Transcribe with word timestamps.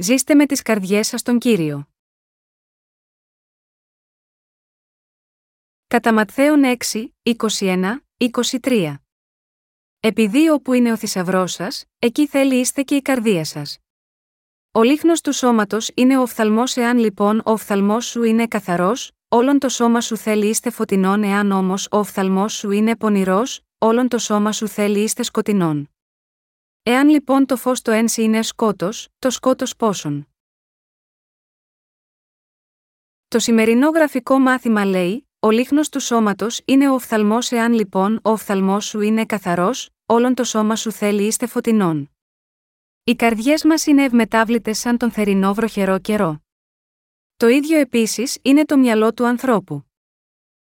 Ζήστε 0.00 0.34
με 0.34 0.46
τις 0.46 0.62
καρδιές 0.62 1.06
σας 1.06 1.22
τον 1.22 1.38
Κύριο. 1.38 1.88
Κατά 5.86 6.12
Ματθαίον 6.12 6.62
6, 6.92 7.08
21, 7.22 7.98
23. 8.60 8.94
Επειδή 10.00 10.48
όπου 10.48 10.72
είναι 10.72 10.92
ο 10.92 10.96
θησαυρός 10.96 11.52
σας, 11.52 11.84
εκεί 11.98 12.26
θέλει 12.26 12.60
είστε 12.60 12.82
και 12.82 12.94
η 12.94 13.02
καρδία 13.02 13.44
σας. 13.44 13.78
Ο 14.72 14.82
λίχνος 14.82 15.20
του 15.20 15.32
σώματος 15.32 15.90
είναι 15.94 16.18
ο 16.18 16.22
οφθαλμός, 16.22 16.76
εάν 16.76 16.98
λοιπόν 16.98 17.38
ο 17.38 17.50
οφθαλμός 17.50 18.06
σου 18.06 18.22
είναι 18.22 18.46
καθαρός, 18.46 19.12
όλον 19.28 19.58
το 19.58 19.68
σώμα 19.68 20.00
σου 20.00 20.16
θέλει 20.16 20.48
είστε 20.48 20.70
φωτεινών, 20.70 21.22
εάν 21.22 21.50
όμως 21.50 21.88
ο 21.90 21.98
οφθαλμός 21.98 22.52
σου 22.52 22.70
είναι 22.70 22.96
πονηρός, 22.96 23.60
όλον 23.78 24.08
το 24.08 24.18
σώμα 24.18 24.52
σου 24.52 24.68
θέλει 24.68 25.00
είστε 25.02 25.22
σκοτεινών. 25.22 25.90
Εάν 26.90 27.08
λοιπόν 27.08 27.46
το 27.46 27.56
φως 27.56 27.82
το 27.82 27.90
ένσι 27.90 28.22
είναι 28.22 28.42
σκότος, 28.42 29.08
το 29.18 29.30
σκότος 29.30 29.76
πόσον; 29.76 30.28
Το 33.28 33.38
σημερινό 33.38 33.90
γραφικό 33.90 34.38
μάθημα 34.38 34.84
λέει: 34.84 35.28
Ο 35.38 35.50
λίχνος 35.50 35.88
του 35.88 36.00
σώματος 36.00 36.60
είναι 36.64 36.90
ο 36.90 36.94
οφθαλμός, 36.94 37.52
εάν 37.52 37.72
λοιπόν 37.72 38.16
ο 38.16 38.30
οφθαλμός 38.30 38.84
σου 38.84 39.00
είναι 39.00 39.26
καθαρός, 39.26 39.90
όλον 40.06 40.34
το 40.34 40.44
σώμα 40.44 40.76
σου 40.76 40.92
θέλει 40.92 41.26
είστε 41.26 41.46
φωτεινών. 41.46 42.10
Οι 43.04 43.14
καρδιές 43.14 43.64
μας 43.64 43.86
είναι 43.86 44.04
ευμετάβλητες 44.04 44.78
σαν 44.78 44.96
τον 44.96 45.10
θερινό 45.10 45.54
βροχερό 45.54 45.98
καιρό. 45.98 46.42
Το 47.36 47.46
ίδιο 47.46 47.78
επίσης 47.78 48.38
είναι 48.42 48.64
το 48.64 48.78
μυαλό 48.78 49.12
του 49.12 49.26
ανθρώπου. 49.26 49.84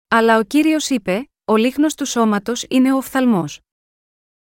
Αλλά 0.07 0.37
ο 0.37 0.43
κύριος 0.43 0.89
είπε: 0.89 1.29
Ο 1.45 1.55
λίχνος 1.55 1.95
του 1.95 2.05
σώματος 2.05 2.65
είναι 2.69 2.93
ο 2.93 2.97
οφθαλμός. 2.97 3.61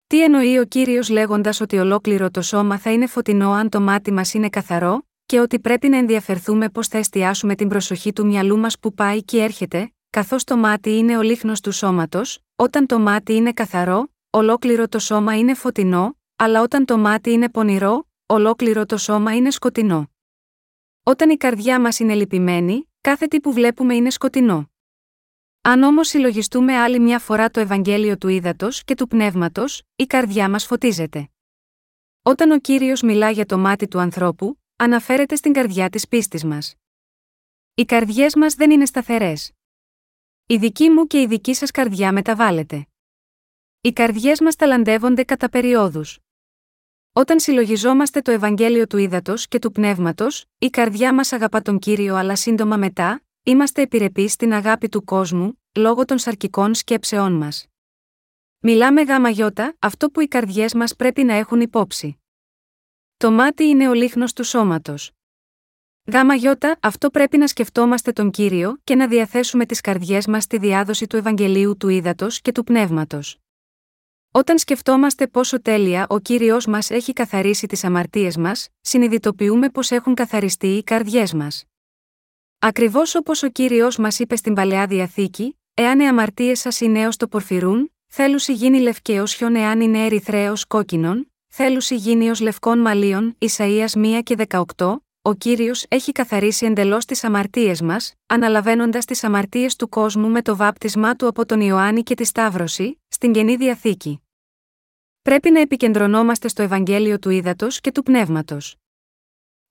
Τι 0.10 0.24
εννοεί 0.24 0.58
ο 0.58 0.66
κύριος 0.66 1.10
λέγοντας 1.10 1.62
ότι 1.62 1.78
ολόκληρο 1.78 2.32
το 2.32 2.42
σώμα 2.42 2.78
θα 2.78 2.92
είναι 2.92 3.08
φωτεινό 3.08 3.52
αν 3.52 3.70
το 3.70 3.82
μάτι 3.82 4.12
μας 4.12 4.34
είναι 4.34 4.50
καθαρό, 4.50 5.08
και 5.26 5.40
ότι 5.40 5.60
πρέπει 5.60 5.90
να 5.90 5.98
ενδιαφερθούμε 5.98 6.70
πώς 6.70 6.88
θα 6.88 6.98
εστιάσουμε 6.98 7.56
την 7.56 7.68
προσοχή 7.68 8.14
του 8.14 8.26
μυαλού 8.26 8.58
μας 8.58 8.80
που 8.80 8.94
πάει 8.94 9.24
και 9.24 9.44
έρχεται, 9.44 9.94
καθώς 10.10 10.44
το 10.44 10.58
μάτι 10.58 10.98
είναι 10.98 11.18
ο 11.18 11.22
λίχνος 11.22 11.62
του 11.62 11.72
σώματος, 11.72 12.40
όταν 12.56 12.86
το 12.86 13.00
μάτι 13.00 13.34
είναι 13.34 13.52
καθαρό, 13.52 14.14
ολόκληρο 14.30 14.88
το 14.88 15.00
σώμα 15.00 15.38
είναι 15.38 15.54
φωτεινό, 15.54 16.18
αλλά 16.36 16.62
όταν 16.62 16.86
το 16.86 16.98
μάτι 16.98 17.32
είναι 17.32 17.50
πονηρό, 17.50 18.08
ολόκληρο 18.26 18.86
το 18.86 18.98
σώμα 18.98 19.36
είναι 19.36 19.52
σκοτεινό. 19.52 20.12
Όταν 21.04 21.30
η 21.30 21.38
καρδιά 21.38 21.82
μας 21.82 22.00
είναι 22.00 22.14
λυπημένη, 22.14 22.90
κάθε 23.02 23.28
τι 23.28 23.40
που 23.40 23.54
βλέπουμε 23.54 23.96
είναι 23.96 24.10
σκοτεινό. 24.10 24.69
Αν 25.62 25.84
όμως 25.84 26.08
συλλογιστούμε 26.08 26.78
άλλη 26.78 27.00
μια 27.00 27.20
φορά 27.20 27.50
το 27.50 27.60
Ευαγγέλιο 27.60 28.18
του 28.18 28.28
ύδατο 28.28 28.68
και 28.86 28.96
του 28.96 29.08
πνεύματος, 29.08 29.82
η 29.96 30.06
καρδιά 30.06 30.50
μας 30.50 30.66
φωτίζεται. 30.66 31.30
Όταν 32.22 32.52
ο 32.52 32.60
κύριος 32.60 33.02
μιλά 33.02 33.30
για 33.30 33.46
το 33.46 33.58
μάτι 33.58 33.88
του 33.88 34.00
ανθρώπου, 34.00 34.60
αναφέρεται 34.76 35.36
στην 35.36 35.54
καρδιά 35.54 35.90
της 35.90 36.08
πίστης 36.08 36.44
μας. 36.44 36.76
Οι 37.74 37.86
καρδιές 37.86 38.36
μας 38.36 38.54
δεν 38.54 38.72
είναι 38.72 38.86
σταθερές. 38.86 39.52
Η 40.46 40.58
δική 40.58 40.90
μου 40.90 41.08
και 41.08 41.22
η 41.22 41.28
δική 41.28 41.54
σας 41.54 41.72
καρδιά 41.72 42.12
μεταβάλλεται. 42.12 42.88
Οι 43.82 43.94
καρδιές 43.94 44.40
μας 44.42 44.56
ταλαντεύονται 44.56 45.24
κατά 45.24 45.50
περιόδους. 45.50 46.20
Όταν 47.14 47.40
συλλογιζόμαστε 47.40 48.22
το 48.22 48.32
Ευαγγέλιο 48.32 48.88
του 48.88 48.98
ύδατο 48.98 49.34
και 49.50 49.60
του 49.60 49.72
πνεύματος, 49.72 50.46
η 50.58 50.70
καρδιά 50.70 51.14
μας 51.14 51.34
αγαπά 51.34 51.62
τον 51.62 51.80
κύριο, 51.80 52.16
αλλά 52.16 52.36
σύντομα 52.36 52.78
μετά, 52.78 53.22
Είμαστε 53.44 53.82
επιρρεπείς 53.82 54.34
στην 54.34 54.54
αγάπη 54.54 54.90
του 54.90 55.04
κόσμου, 55.04 55.62
λόγω 55.78 56.06
των 56.06 56.18
σαρκικών 56.18 56.74
σκέψεών 56.76 57.34
μας. 57.34 57.66
Μιλάμε 58.60 59.02
γάμα 59.02 59.30
γιώτα, 59.30 59.76
αυτό 59.80 60.10
που 60.10 60.22
οι 60.22 60.28
καρδιές 60.28 60.74
μας 60.74 60.96
πρέπει 60.96 61.24
να 61.24 61.34
έχουν 61.34 61.62
υπόψη. 61.62 62.22
Το 63.18 63.32
μάτι 63.32 63.64
είναι 63.64 63.90
ο 63.90 63.94
λίχνος 63.94 64.34
του 64.34 64.44
σώματος. 64.44 65.12
Γάμα 66.12 66.36
γιώτα, 66.36 66.78
αυτό 66.82 67.10
πρέπει 67.10 67.38
να 67.38 67.48
σκεφτόμαστε 67.48 68.12
τον 68.12 68.32
κύριο 68.32 68.78
και 68.84 68.96
να 68.96 69.08
διαθέσουμε 69.08 69.66
τις 69.66 69.82
καρδιές 69.82 70.28
μας 70.28 70.44
στη 70.44 70.58
διάδοση 70.58 71.08
του 71.08 71.16
Ευαγγελίου 71.16 71.78
του 71.78 71.90
ύδατο 71.90 72.28
και 72.42 72.52
του 72.52 72.64
πνεύματος. 72.64 73.38
Όταν 74.32 74.58
σκεφτόμαστε 74.58 75.28
πόσο 75.28 75.62
τέλεια 75.62 76.06
ο 76.10 76.20
κύριος 76.20 76.66
μας 76.66 76.90
έχει 76.90 77.14
καθαρίσει 77.14 77.68
τις 77.68 77.84
αμαρτίες 77.84 78.38
μας, 78.38 78.68
συνειδητοποιούμε 78.82 79.70
πως 79.70 79.92
έχουν 79.92 80.14
καθαριστεί 80.14 80.68
οι 80.68 80.84
καρδιές 80.84 81.34
μας. 81.34 81.69
Ακριβώς 82.62 83.16
όπως 83.16 83.44
ο 83.44 83.50
κύριος 83.50 83.98
μας 83.98 84.20
είπε 84.20 84.36
στην 84.36 84.54
παλαιά 84.54 84.88
διαθήκη, 84.88 85.60
εάν 85.74 86.00
οι 86.00 86.08
αμαρτίες 86.08 86.60
σας 86.60 86.82
είναι 86.82 87.00
έως 87.00 87.18
το 87.18 87.28
πορφυρούν, 87.28 87.92
θέλουσι 88.08 88.54
γίνει 88.54 88.80
λευκαίο 88.80 89.26
χιον 89.26 89.56
εάν 89.56 89.82
είναι 89.82 90.06
ερυθρέως 90.06 90.66
κόκκινον, 90.66 91.32
θέλουσι 91.48 91.96
γίνει 91.96 92.30
ως 92.30 92.40
λευκών 92.40 92.80
μαλλίων, 92.80 93.36
Ισαία 93.38 93.88
1 93.94 94.22
και 94.24 94.36
18, 94.76 94.96
ο 95.22 95.34
κύριος 95.34 95.86
έχει 95.88 96.12
καθαρίσει 96.12 96.66
εντελώς 96.66 97.06
τις 97.06 97.24
αμαρτίες 97.24 97.82
μας, 97.82 98.14
αναλαβαίνοντας 98.26 99.06
τις 99.06 99.24
αμαρτίες 99.24 99.76
του 99.76 99.90
κόσμου 99.90 100.30
με 100.30 100.42
το 100.42 100.56
βάπτισμά 100.56 101.16
του 101.16 101.28
από 101.28 101.46
τον 101.46 101.62
Ιωάννη 101.62 102.04
και 102.04 102.16
τη 102.16 102.24
Σταύρωση, 102.24 103.02
στην 103.08 103.32
καινή 103.32 103.56
διαθήκη. 103.56 104.22
Πρέπει 105.22 105.52
να 105.52 105.60
επικεντρωνόμαστε 105.60 106.48
στο 106.48 106.62
Ευαγγέλιο 106.62 107.20
του 107.20 107.30
Ήδατος 107.30 107.80
και 107.80 107.92
του 107.92 108.04
Πνεύματος. 108.04 108.76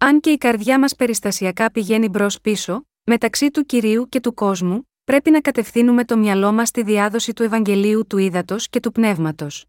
Αν 0.01 0.21
και 0.21 0.31
η 0.31 0.39
καρδιά 0.39 0.79
μας 0.79 0.97
περιστασιακά 0.97 1.71
πηγαίνει 1.71 2.09
μπρο-πίσω, 2.09 2.87
μεταξύ 3.05 3.51
του 3.51 3.67
κυρίου 3.67 4.09
και 4.09 4.21
του 4.21 4.35
κόσμου, 4.35 4.89
πρέπει 5.05 5.31
να 5.31 5.41
κατευθύνουμε 5.41 6.05
το 6.05 6.17
μυαλό 6.17 6.53
μας 6.53 6.69
στη 6.69 6.83
διάδοση 6.83 7.33
του 7.33 7.43
Ευαγγελίου 7.43 8.07
του 8.07 8.19
Ήδατος 8.19 8.69
και 8.69 8.81
του 8.81 8.93
Πνεύματος. 8.93 9.67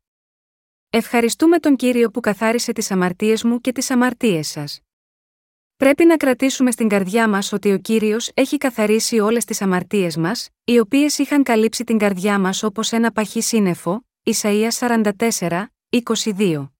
Ευχαριστούμε 0.90 1.59
τον 1.59 1.75
κύριο 1.75 2.12
που 2.12 2.19
καθάρισε 2.19 2.72
τις 2.72 2.91
αμαρτίες 2.91 3.44
μου 3.44 3.62
και 3.62 3.72
τις 3.72 3.91
αμαρτίες 3.91 4.47
σας. 4.47 4.79
Πρέπει 5.75 6.06
να 6.06 6.17
κρατήσουμε 6.17 6.72
στην 6.72 6.88
καρδιά 6.88 7.29
μας 7.29 7.51
ότι 7.51 7.72
ο 7.72 7.78
κύριος 7.78 8.31
έχει 8.34 8.57
καθαρίσει 8.57 9.19
όλες 9.19 9.46
τις 9.46 9.61
αμαρτίες 9.61 10.17
μας, 10.17 10.50
οι 10.63 10.79
οποίες 10.79 11.17
είχαν 11.17 11.44
καλύψει 11.44 11.84
την 11.84 11.97
καρδιά 11.97 12.40
μας 12.40 12.63
όπως 12.63 12.91
ένα 12.91 13.11
παχύ 13.11 13.41
σύννεφο, 13.41 14.06
Ισαία 14.23 14.72
44, 14.72 15.72
22. 15.90 16.78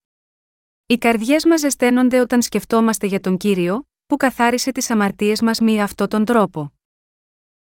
Οι 0.92 0.98
καρδιές 0.98 1.46
μας 1.46 1.60
ζεσταίνονται 1.60 2.20
όταν 2.20 2.42
σκεφτόμαστε 2.42 3.08
για 3.08 3.20
τον 3.20 3.38
κύριο, 3.38 3.88
που 4.06 4.18
καθάρισε 4.18 4.72
τις 4.72 4.90
αμαρτίες 4.90 5.42
μας 5.42 5.60
με 5.60 5.82
αυτόν 5.82 6.08
τον 6.08 6.26
τρόπο. 6.26 6.74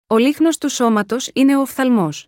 Ο 0.08 0.18
λίχνος 0.18 0.58
του 0.58 0.70
σώματος 0.70 1.30
είναι 1.34 1.58
ο 1.58 1.62
οφθαλμός. 1.62 2.28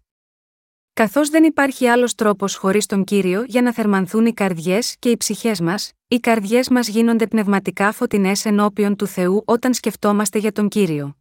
Καθώς 0.94 1.30
δεν 1.30 1.44
υπάρχει 1.44 1.88
άλλος 1.88 2.16
τρόπος 2.16 2.56
χωρίς 2.56 2.86
τον 2.86 3.04
κύριο 3.04 3.44
για 3.44 3.62
να 3.62 3.74
θερμανθούν 3.74 4.26
οι 4.26 4.34
καρδιές 4.34 4.96
και 5.00 5.10
οι 5.10 5.18
ψυχές 5.18 5.60
μας, 5.62 5.92
οι 6.08 6.20
καρδιές 6.20 6.70
μας 6.70 6.88
γίνονται 6.88 7.28
πνευματικά 7.28 7.92
φωτεινές 7.92 8.46
ενώπιον 8.46 8.96
του 8.96 9.08
Θεού 9.08 9.44
όταν 9.46 9.74
σκεφτόμαστε 9.74 10.40
για 10.40 10.52
τον 10.52 10.68
κύριο. 10.68 11.18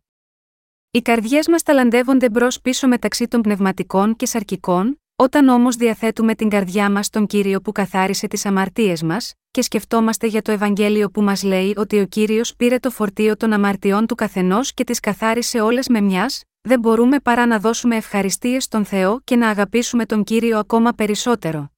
Οι 0.91 1.03
καρδιές 1.03 1.49
μας 1.49 1.63
ταλαντεύονται 1.63 2.31
μπρο-πίσω 2.31 2.89
μεταξύ 2.89 3.29
των 3.29 3.41
πνευματικών 3.41 4.17
και 4.17 4.27
σαρκικών, 4.27 5.04
όταν 5.17 5.49
όμως 5.49 5.77
διαθέτουμε 5.77 6.35
την 6.35 6.49
καρδιά 6.49 6.91
μας 6.91 7.07
στον 7.07 7.27
κύριο 7.27 7.61
που 7.61 7.73
καθάρισε 7.73 8.27
τις 8.27 8.47
αμαρτίες 8.47 9.03
μας, 9.03 9.35
και 9.51 9.63
σκεφτόμαστε 9.63 10.27
για 10.27 10.43
το 10.43 10.53
Ευαγγέλιο 10.53 11.11
που 11.11 11.23
μας 11.23 11.43
λέει 11.43 11.75
ότι 11.77 12.01
ο 12.01 12.07
κύριος 12.07 12.57
πήρε 12.57 12.79
το 12.79 12.91
φορτίο 12.91 13.37
των 13.37 13.53
αμαρτιών 13.53 14.07
του 14.07 14.15
καθενός 14.15 14.75
και 14.75 14.85
τις 14.85 15.01
καθάρισε 15.01 15.61
όλες 15.61 15.89
με 15.89 16.01
μιας, 16.01 16.43
δεν 16.61 16.81
μπορούμε 16.81 17.21
παρά 17.21 17.47
να 17.47 17.59
δώσουμε 17.59 17.97
ευχαριστίες 17.97 18.65
στον 18.65 18.85
Θεό 18.85 19.21
και 19.25 19.37
να 19.37 19.49
αγαπήσουμε 19.49 20.07
τον 20.07 20.25
κύριο 20.25 20.59
ακόμα 20.59 20.93
περισσότερο. 20.93 21.73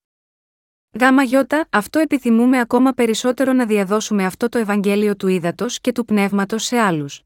Γάμα 1.00 1.22
γιώτα, 1.22 1.66
αυτό 1.70 1.98
επιθυμούμε 1.98 2.60
ακόμα 2.60 2.92
περισσότερο 2.92 3.52
να 3.52 3.66
διαδώσουμε 3.66 4.24
αυτό 4.24 4.48
το 4.48 4.58
Ευαγγέλιο 4.58 5.16
του 5.16 5.28
ύδατος 5.28 5.80
και 5.80 5.92
του 5.92 6.04
πνεύματος 6.04 6.64
σε 6.64 6.76
άλλους. 6.78 7.25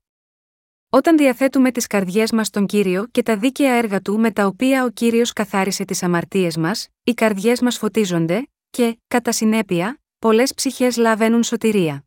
Όταν 0.92 1.16
διαθέτουμε 1.16 1.70
τις 1.70 1.86
καρδιές 1.86 2.32
μας 2.32 2.46
στον 2.46 2.66
κύριο 2.66 3.06
και 3.06 3.22
τα 3.22 3.36
δίκαια 3.36 3.74
έργα 3.74 4.00
του 4.00 4.18
με 4.18 4.30
τα 4.30 4.46
οποία 4.46 4.84
ο 4.84 4.90
κύριος 4.90 5.32
καθάρισε 5.32 5.84
τις 5.84 6.02
αμαρτίες 6.02 6.56
μας, 6.56 6.88
οι 7.02 7.12
καρδιές 7.14 7.60
μας 7.60 7.78
φωτίζονται, 7.78 8.48
και, 8.70 8.98
κατά 9.08 9.32
συνέπεια, 9.32 10.00
πολλές 10.18 10.54
ψυχές 10.54 10.96
λαβαίνουν 10.96 11.42
σωτηρία. 11.42 12.04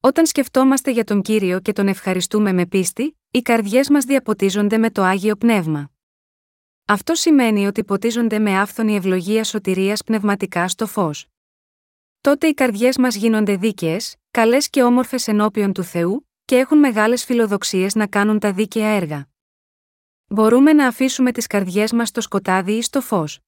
Όταν 0.00 0.26
σκεφτόμαστε 0.26 0.90
για 0.90 1.04
τον 1.04 1.22
κύριο 1.22 1.60
και 1.60 1.72
τον 1.72 1.88
ευχαριστούμε 1.88 2.52
με 2.52 2.66
πίστη, 2.66 3.18
οι 3.30 3.42
καρδιές 3.42 3.88
μας 3.88 4.04
διαποτίζονται 4.04 4.78
με 4.78 4.90
το 4.90 5.02
άγιο 5.02 5.36
πνεύμα. 5.36 5.90
Αυτό 6.86 7.14
σημαίνει 7.14 7.66
ότι 7.66 7.84
ποτίζονται 7.84 8.38
με 8.38 8.58
άφθονη 8.58 8.94
ευλογία 8.94 9.44
σωτηρίας 9.44 10.04
πνευματικά 10.04 10.68
στο 10.68 10.86
φως. 10.86 11.26
Τότε 12.20 12.46
οι 12.46 12.54
καρδιές 12.54 12.96
μας 12.96 13.14
γίνονται 13.14 13.56
δίκαιες, 13.56 14.16
καλές 14.30 14.70
και 14.70 14.82
όμορφες 14.82 15.28
ενώπιον 15.28 15.72
του 15.72 15.82
Θεού, 15.82 16.26
και 16.44 16.56
έχουν 16.56 16.78
μεγάλες 16.78 17.24
φιλοδοξίες 17.24 17.94
να 17.94 18.06
κάνουν 18.06 18.38
τα 18.38 18.52
δίκαια 18.52 18.88
έργα. 18.88 19.28
Μπορούμε 20.26 20.72
να 20.72 20.86
αφήσουμε 20.86 21.32
τις 21.32 21.46
καρδιές 21.46 21.92
μας 21.92 22.08
στο 22.08 22.20
σκοτάδι 22.20 22.72
ή 22.72 22.82
στο 22.82 23.00
φως. 23.00 23.38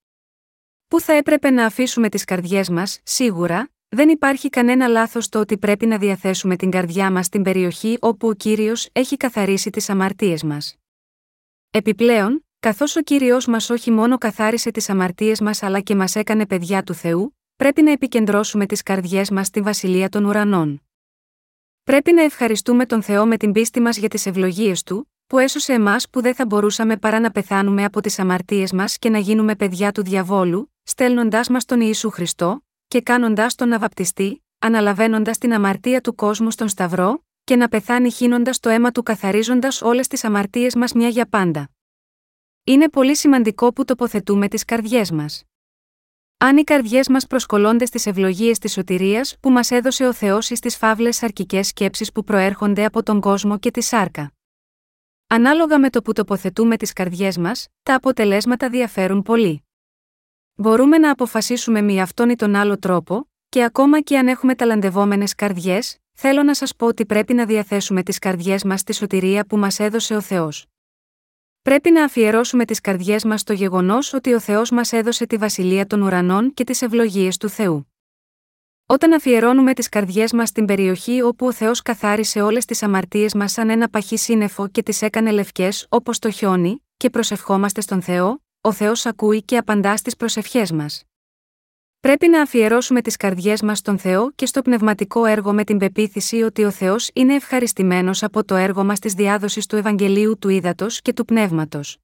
Πού 0.88 1.00
θα 1.00 1.12
έπρεπε 1.12 1.50
να 1.50 1.67
αφήσουμε 1.67 2.08
τις 2.08 2.25
καρδιές 2.25 2.69
μας, 2.69 3.00
σίγουρα, 3.02 3.69
δεν 3.88 4.08
υπάρχει 4.08 4.49
κανένα 4.49 4.87
λάθος 4.87 5.29
το 5.29 5.38
ότι 5.38 5.58
πρέπει 5.58 5.87
να 5.87 5.99
διαθέσουμε 5.99 6.56
την 6.56 6.70
καρδιά 6.70 7.11
μας 7.11 7.26
στην 7.26 7.43
περιοχή 7.43 7.96
όπου 8.00 8.29
ο 8.29 8.32
κύριος 8.32 8.88
έχει 8.93 9.17
καθαρίσει 9.17 9.70
τις 9.70 9.88
αμαρτίες 9.88 10.43
μας. 10.43 10.76
Επιπλέον, 11.70 12.46
καθώς 12.61 12.96
ο 12.96 13.00
κύριο 13.02 13.38
μας 13.46 13.70
όχι 13.70 13.91
μόνο 13.91 14.19
καθάρισε 14.19 14.70
τις 14.70 14.88
αμαρτίες 14.88 15.41
μας 15.41 15.62
αλλά 15.62 15.81
και 15.81 15.94
μας 15.94 16.17
έκανε 16.17 16.46
παιδιά 16.46 16.82
του 16.82 16.94
Θεού, 16.94 17.37
πρέπει 17.56 17.82
να 17.82 17.91
επικεντρώσουμε 17.91 18.67
τις 18.67 18.82
καρδιές 18.82 19.31
μας 19.31 19.46
στη 19.46 19.61
βασιλεία 19.61 20.08
των 20.08 20.25
ουρανών. 20.25 20.83
Πρέπει 21.84 22.12
να 22.12 22.22
ευχαριστούμε 22.22 22.86
τον 22.86 23.02
Θεό 23.02 23.26
με 23.26 23.36
την 23.36 23.52
πίστη 23.52 23.81
μας 23.81 23.96
για 23.96 24.08
τις 24.08 24.26
ευλογίες 24.26 24.82
του, 24.82 25.10
που 25.26 25.38
έσωσε 25.38 25.72
εμάς 25.72 26.10
που 26.10 26.20
δεν 26.20 26.34
θα 26.34 26.46
μπορούσαμε 26.46 26.96
παρά 26.96 27.20
να 27.20 27.31
πεθάνουμε 27.31 27.84
από 27.84 28.00
τις 28.00 28.19
αμαρτίες 28.19 28.72
μας 28.72 28.98
και 28.98 29.10
να 29.10 29.19
γίνουμε 29.19 29.56
παιδιά 29.56 29.92
του 29.92 30.02
διαβόλου, 30.02 30.72
στέλνοντάς 30.82 31.48
μας 31.48 31.64
τον 31.64 31.81
Ιησού 31.81 32.10
Χριστό, 32.10 32.64
και 32.88 33.00
κάνοντάς 33.00 33.54
τον 33.54 33.69
να 33.69 33.78
βαπτιστεί, 33.78 34.44
αναλαβαίνοντας 34.58 35.38
την 35.38 35.52
αμαρτία 35.52 36.00
του 36.00 36.14
κόσμου 36.14 36.50
στον 36.50 36.69
Σταυρό, 36.69 37.25
και 37.44 37.56
να 37.56 37.69
πεθάνει 37.69 38.10
χύνοντας 38.10 38.60
το 38.60 38.69
αίμα 38.69 38.90
του 38.90 39.02
καθαρίζοντας 39.02 39.82
όλες 39.82 40.06
τις 40.06 40.25
αμαρτίες 40.25 40.75
μας 40.75 40.92
μια 40.92 41.08
για 41.08 41.26
πάντα. 41.26 41.70
Είναι 42.64 42.88
πολύ 42.88 43.16
σημαντικό 43.16 43.72
που 43.72 43.84
τοποθετούμε 43.84 44.48
τις 44.48 44.64
καρδιές 44.64 45.10
μας. 45.10 45.44
Αν 46.46 46.56
οι 46.56 46.64
καρδιές 46.64 47.08
μας 47.08 47.26
προσκολώνται 47.26 47.87
στις 47.87 48.06
ευλογίες 48.06 48.58
της 48.58 48.73
σωτηρίας 48.73 49.37
που 49.41 49.50
μας 49.50 49.70
έδωσε 49.70 50.06
ο 50.06 50.12
Θεός 50.12 50.50
ή 50.50 50.55
στι 50.55 50.70
φαύλες 50.70 51.23
αρκικέ 51.23 51.62
σκέψεις 51.62 52.12
που 52.12 52.25
προέρχονται 52.25 52.85
από 52.85 53.02
τον 53.02 53.20
κόσμο 53.20 53.58
και 53.58 53.70
τη 53.70 53.82
σάρκα. 53.82 54.32
Ανάλογα 55.26 55.79
με 55.79 55.91
το 55.91 56.02
που 56.02 56.12
τοποθετούμε 56.12 56.76
τις 56.76 56.93
καρδιές 56.93 57.38
μας, 57.38 57.67
τα 57.82 57.94
αποτελέσματα 57.94 58.69
διαφέρουν 58.69 59.23
πολύ. 59.23 59.64
Μπορούμε 60.55 60.99
να 60.99 61.11
αποφασίσουμε 61.11 61.82
μη 61.82 62.00
αυτόν 62.00 62.31
ή 62.31 62.37
τον 62.37 62.55
άλλο 62.55 62.79
τρόπο, 62.79 63.31
και 63.49 63.64
ακόμα 63.64 64.00
και 64.00 64.19
αν 64.19 64.29
έχουμε 64.29 64.55
ταλαντευόμενες 64.55 65.35
καρδιές, 65.35 65.99
θέλω 66.12 66.43
να 66.43 66.55
σας 66.55 66.76
πω 66.76 66.87
ότι 66.87 67.06
πρέπει 67.06 67.35
να 67.35 67.46
διαθέσουμε 67.46 68.02
τις 68.02 68.19
καρδιές 68.19 68.64
μας 68.64 68.81
στη 68.81 68.93
σωτηρία 68.93 69.46
που 69.46 69.56
μας 69.56 69.79
έδωσε 69.79 70.17
ο 70.17 70.20
Θεός. 70.20 70.67
Πρέπει 71.64 71.90
να 71.90 72.05
αφιερώσουμε 72.05 72.64
τις 72.64 72.81
καρδιές 72.81 73.25
μας 73.25 73.40
στο 73.40 73.52
γεγονός 73.52 74.12
ότι 74.12 74.34
ο 74.34 74.40
Θεός 74.40 74.70
μας 74.70 74.93
έδωσε 74.93 75.26
τη 75.26 75.37
βασιλεία 75.37 75.87
των 75.87 76.02
ουρανών 76.02 76.55
και 76.55 76.64
τις 76.64 76.82
ευλογίες 76.82 77.37
του 77.37 77.49
Θεού. 77.49 77.93
Όταν 78.87 79.12
αφιερώνουμε 79.12 79.75
τις 79.75 79.88
καρδιές 79.88 80.32
μας 80.32 80.49
στην 80.49 80.64
περιοχή 80.64 81.22
όπου 81.22 81.46
ο 81.46 81.52
Θεός 81.52 81.82
καθάρισε 81.82 82.40
όλες 82.40 82.64
τις 82.64 82.82
αμαρτίες 82.82 83.34
μας 83.34 83.52
σαν 83.52 83.70
ένα 83.70 83.88
παχύ 83.88 84.16
σύννεφο 84.16 84.69
και 84.69 84.82
τις 84.82 85.02
έκανε 85.02 85.31
λευκές 85.31 85.87
όπως 85.88 86.19
το 86.19 86.31
χιόνι, 86.31 86.84
και 86.96 87.11
προσευχόμαστε 87.11 87.81
στον 87.81 88.02
Θεό, 88.02 88.43
ο 88.60 88.72
Θεός 88.72 89.06
ακούει 89.06 89.43
και 89.43 89.56
απαντά 89.56 89.96
στις 89.96 90.17
προσευχές 90.17 90.72
μας. 90.72 91.05
Πρέπει 92.04 92.28
να 92.28 92.42
αφιερώσουμε 92.42 93.02
τις 93.02 93.16
καρδιές 93.16 93.62
μας 93.62 93.78
στον 93.78 93.98
Θεό 93.98 94.32
και 94.32 94.46
στο 94.46 94.62
πνευματικό 94.62 95.24
έργο 95.24 95.52
με 95.52 95.64
την 95.64 95.78
πεποίθηση 95.78 96.42
ότι 96.42 96.64
ο 96.64 96.70
Θεός 96.70 97.10
είναι 97.14 97.34
ευχαριστημένος 97.34 98.22
από 98.22 98.44
το 98.44 98.54
έργο 98.54 98.84
μας 98.84 98.98
της 98.98 99.12
διάδοσης 99.12 99.66
του 99.66 99.76
Ευαγγελίου 99.76 100.38
του 100.38 100.48
Ήδατος 100.48 101.00
και 101.00 101.12
του 101.12 101.24
Πνεύματος. 101.24 101.98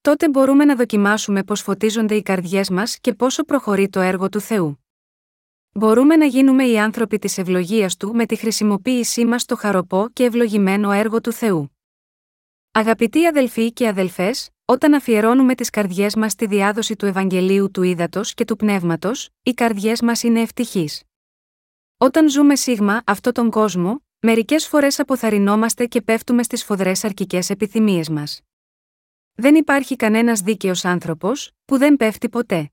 Τότε 0.00 0.28
μπορούμε 0.28 0.64
να 0.64 0.76
δοκιμάσουμε 0.76 1.42
πώς 1.42 1.60
φωτίζονται 1.60 2.14
οι 2.14 2.22
καρδιές 2.22 2.70
μας 2.70 2.98
και 2.98 3.14
πόσο 3.14 3.44
προχωρεί 3.44 3.88
το 3.88 4.00
έργο 4.00 4.28
του 4.28 4.40
Θεού. 4.40 4.84
Μπορούμε 5.72 6.16
να 6.16 6.24
γίνουμε 6.24 6.64
οι 6.64 6.78
άνθρωποι 6.78 7.18
της 7.18 7.38
ευλογίας 7.38 7.96
του 7.96 8.14
με 8.14 8.26
τη 8.26 8.36
χρησιμοποίησή 8.36 9.24
μας 9.24 9.42
στο 9.42 9.56
χαροπό 9.56 10.08
και 10.12 10.24
ευλογημένο 10.24 10.90
έργο 10.90 11.20
του 11.20 11.32
Θεού. 11.32 11.76
Αγαπητοί 12.72 13.26
αδελφοί 13.26 13.72
και 13.72 13.88
αδελφές, 13.88 14.50
όταν 14.72 14.94
αφιερώνουμε 14.94 15.54
τις 15.54 15.70
καρδιές 15.70 16.14
μας 16.14 16.32
στη 16.32 16.46
διάδοση 16.46 16.96
του 16.96 17.06
Ευαγγελίου 17.06 17.70
του 17.70 17.82
Ήδατος 17.82 18.34
και 18.34 18.44
του 18.44 18.56
Πνεύματος, 18.56 19.28
οι 19.42 19.52
καρδιές 19.52 20.00
μας 20.02 20.22
είναι 20.22 20.40
ευτυχείς. 20.40 21.02
Όταν 21.96 22.30
ζούμε 22.30 22.56
σίγμα 22.56 23.02
αυτό 23.06 23.32
τον 23.32 23.50
κόσμο, 23.50 24.04
μερικές 24.20 24.66
φορές 24.66 24.98
αποθαρρυνόμαστε 24.98 25.86
και 25.86 26.02
πέφτουμε 26.02 26.42
στις 26.42 26.64
φοδρές 26.64 27.04
αρκικέ 27.04 27.38
επιθυμίες 27.48 28.08
μας. 28.08 28.40
Δεν 29.34 29.54
υπάρχει 29.54 29.96
κανένας 29.96 30.40
δίκαιος 30.40 30.84
άνθρωπος, 30.84 31.52
που 31.64 31.78
δεν 31.78 31.96
πέφτει 31.96 32.28
ποτέ. 32.28 32.72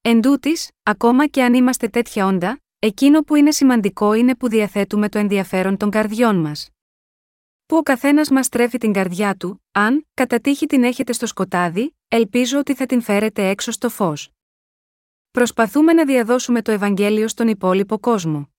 Εν 0.00 0.20
τούτης, 0.20 0.70
ακόμα 0.82 1.26
και 1.26 1.42
αν 1.42 1.54
είμαστε 1.54 1.88
τέτοια 1.88 2.26
όντα, 2.26 2.60
εκείνο 2.78 3.20
που 3.20 3.34
είναι 3.34 3.50
σημαντικό 3.50 4.12
είναι 4.14 4.36
που 4.36 4.48
διαθέτουμε 4.48 5.08
το 5.08 5.18
ενδιαφέρον 5.18 5.76
των 5.76 5.90
καρδιών 5.90 6.36
μας. 6.36 6.68
Που 7.70 7.76
ο 7.76 7.82
καθένας 7.82 8.30
μας 8.30 8.48
τρέφει 8.48 8.78
την 8.78 8.92
καρδιά 8.92 9.34
του, 9.34 9.62
αν, 9.72 10.06
κατά 10.14 10.40
τύχη 10.40 10.66
την 10.66 10.84
έχετε 10.84 11.12
στο 11.12 11.26
σκοτάδι, 11.26 11.96
ελπίζω 12.08 12.58
ότι 12.58 12.74
θα 12.74 12.86
την 12.86 13.02
φέρετε 13.02 13.48
έξω 13.48 13.70
στο 13.70 13.88
φως. 13.88 14.30
Προσπαθούμε 15.30 15.92
να 15.92 16.04
διαδώσουμε 16.04 16.62
το 16.62 16.72
Ευαγγέλιο 16.72 17.28
στον 17.28 17.48
υπόλοιπο 17.48 17.98
κόσμο. 17.98 18.50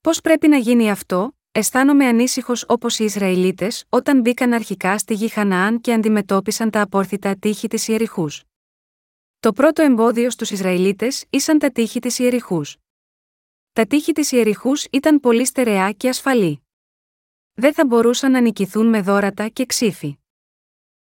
Πώς 0.00 0.20
πρέπει 0.20 0.48
να 0.48 0.56
γίνει 0.56 0.90
αυτό, 0.90 1.36
αισθάνομαι 1.52 2.06
ανήσυχος 2.06 2.64
όπως 2.68 2.98
οι 2.98 3.04
Ισραηλίτες 3.04 3.84
όταν 3.88 4.20
μπήκαν 4.20 4.52
αρχικά 4.52 4.98
στη 4.98 5.14
γη 5.14 5.28
Χαναάν 5.28 5.80
και 5.80 5.92
αντιμετώπισαν 5.92 6.70
τα 6.70 6.80
απόρθητα 6.80 7.36
τείχη 7.36 7.68
της 7.68 7.88
Ιεριχούς. 7.88 8.42
Το 9.40 9.52
πρώτο 9.52 9.82
εμπόδιο 9.82 10.30
στους 10.30 10.50
Ισραηλίτες 10.50 11.24
ήσαν 11.30 11.58
τα 11.58 11.70
τείχη 11.70 12.00
της 12.00 12.18
Ιεριχούς. 12.18 12.76
Τα 13.72 13.86
τείχη 13.86 14.12
της 14.12 14.32
Ιεριχούς 14.32 14.84
ήταν 14.84 15.20
πολύ 15.20 15.46
στερεά 15.46 15.92
και 15.92 16.08
ασφαλή. 16.08 16.65
Δεν 17.58 17.74
θα 17.74 17.86
μπορούσαν 17.86 18.30
να 18.30 18.40
νικηθούν 18.40 18.86
με 18.86 19.00
δόρατα 19.00 19.48
και 19.48 19.66
ξύφη. 19.66 20.18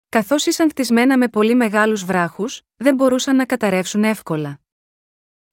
Καθώς 0.09 0.47
ήσαν 0.47 0.69
χτισμένα 0.69 1.19
με 1.19 1.29
πολύ 1.29 1.55
μεγάλους 1.55 2.05
βράχους, 2.05 2.63
δεν 2.77 2.95
μπορούσαν 2.95 3.37
να 3.37 3.45
καταρρεύσουν 3.45 4.05
εύκολα. 4.05 4.61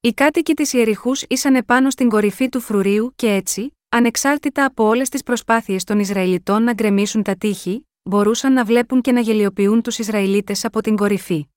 Οι 0.01 0.13
κάτοικοι 0.13 0.53
της 0.53 0.73
Ιεριχούς 0.73 1.23
ήσαν 1.27 1.55
επάνω 1.55 1.89
στην 1.89 2.09
κορυφή 2.09 2.49
του 2.49 2.59
φρουρίου 2.59 3.13
και 3.15 3.33
έτσι, 3.33 3.77
ανεξάρτητα 3.89 4.65
από 4.65 4.83
όλες 4.83 5.09
τις 5.09 5.23
προσπάθειες 5.23 5.83
των 5.83 5.99
Ισραηλιτών 5.99 6.63
να 6.63 6.73
γκρεμίσουν 6.73 7.23
τα 7.23 7.35
τείχη, 7.35 7.87
μπορούσαν 8.03 8.53
να 8.53 8.65
βλέπουν 8.65 9.01
και 9.01 9.11
να 9.11 9.19
γελιοποιούν 9.19 9.81
τους 9.81 9.99
Ισραηλίτες 9.99 10.65
από 10.65 10.81
την 10.81 10.95
κορυφή. 10.95 11.47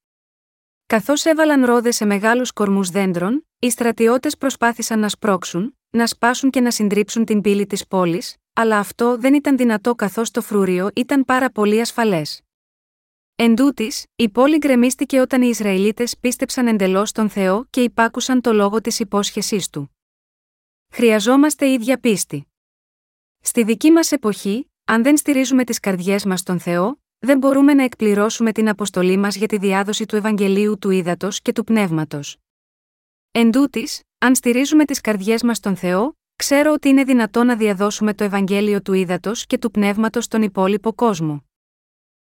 Καθώς 0.87 1.25
έβαλαν 1.25 1.65
ρόδες 1.65 1.97
σε 1.97 2.05
μεγάλους 2.05 2.53
κορμούς 2.53 2.91
δέντρων, 2.91 3.47
οι 3.59 3.71
στρατιώτες 3.71 4.37
προσπάθησαν 4.37 4.99
να 4.99 5.09
σπρώξουν, 5.09 5.79
να 5.91 6.07
σπάσουν 6.07 6.51
και 6.51 6.61
να 6.61 6.71
συντρίψουν 6.71 7.25
την 7.25 7.41
πύλη 7.41 7.67
της 7.67 7.87
πόλης, 7.87 8.37
αλλά 8.53 8.79
αυτό 8.79 9.17
δεν 9.19 9.35
ήταν 9.35 9.57
δυνατό 9.57 9.95
καθώς 9.95 10.31
το 10.31 10.43
φρούριο 10.43 10.91
ήταν 10.95 11.25
πάρα 11.25 11.51
πολύ 11.51 11.81
ασφαλές. 11.81 12.43
Εν 13.35 13.55
τούτης, 13.55 14.07
η 14.17 14.29
πόλη 14.29 14.57
γκρεμίστηκε 14.57 15.21
όταν 15.21 15.43
οι 15.43 15.49
Ισραηλίτες 15.49 16.19
πίστεψαν 16.19 16.67
εντελώς 16.67 17.13
τον 17.13 17.29
Θεό 17.29 17.67
και 17.71 17.83
υπάκουσαν 17.83 18.41
το 18.41 18.53
λόγο 18.53 18.81
της 18.81 19.01
υπόσχεσής 19.01 19.71
του. 19.71 19.97
Χρειαζόμαστε 20.93 21.71
ίδια 21.71 21.99
πίστη. 21.99 22.47
Στη 23.41 23.65
δική 23.65 23.91
μας 23.91 24.13
εποχή, 24.13 24.71
αν 24.85 25.03
δεν 25.03 25.17
στηρίζουμε 25.17 25.65
τις 25.65 25.81
καρδιές 25.81 26.25
μας 26.25 26.41
στον 26.41 26.61
Θεό, 26.61 27.01
δεν 27.19 27.39
μπορούμε 27.39 27.75
να 27.75 27.83
εκπληρώσουμε 27.83 28.53
την 28.53 28.69
αποστολή 28.69 29.17
μας 29.17 29.37
για 29.37 29.49
τη 29.49 29.59
διάδοση 29.59 30.07
του 30.07 30.17
Ευαγγελίου 30.17 30.79
του 30.79 30.91
Ήδατος 30.91 31.41
και 31.41 31.53
του 31.53 31.65
Πνεύματος. 31.65 32.37
Εν 33.31 33.51
τούτης, 33.51 34.03
αν 34.19 34.35
στηρίζουμε 34.35 34.85
τις 34.85 35.01
καρδιές 35.01 35.43
μας 35.43 35.57
στον 35.57 35.77
Θεό, 35.77 36.17
ξέρω 36.45 36.73
ότι 36.73 36.89
είναι 36.89 37.05
δυνατό 37.05 37.45
να 37.45 37.57
διαδώσουμε 37.57 38.15
το 38.15 38.25
Ευαγγέλιο 38.25 38.83
του 38.83 38.93
Ήδατος 38.93 39.47
και 39.47 39.59
του 39.59 39.71
Πνεύματος 39.71 40.25
στον 40.25 40.43
υπόλοιπο 40.43 40.93
κόσμο. 40.93 41.45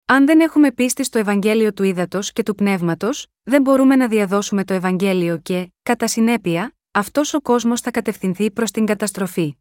Αν 0.06 0.26
δεν 0.26 0.40
έχουμε 0.40 0.72
πίστη 0.72 1.04
στο 1.04 1.20
Ευαγγέλιο 1.20 1.74
του 1.74 1.84
Ήδατος 1.84 2.34
και 2.34 2.44
του 2.44 2.56
Πνεύματος, 2.56 3.28
δεν 3.44 3.62
μπορούμε 3.62 3.96
να 3.96 4.08
διαδώσουμε 4.08 4.64
το 4.64 4.74
Ευαγγέλιο 4.74 5.38
και, 5.38 5.72
κατά 5.84 6.08
συνέπεια, 6.08 6.76
αυτός 6.92 7.34
ο 7.34 7.42
κόσμος 7.42 7.82
θα 7.82 7.92
κατευθυνθεί 7.92 8.52
προς 8.52 8.72
την 8.72 8.86
καταστροφή. 8.86 9.58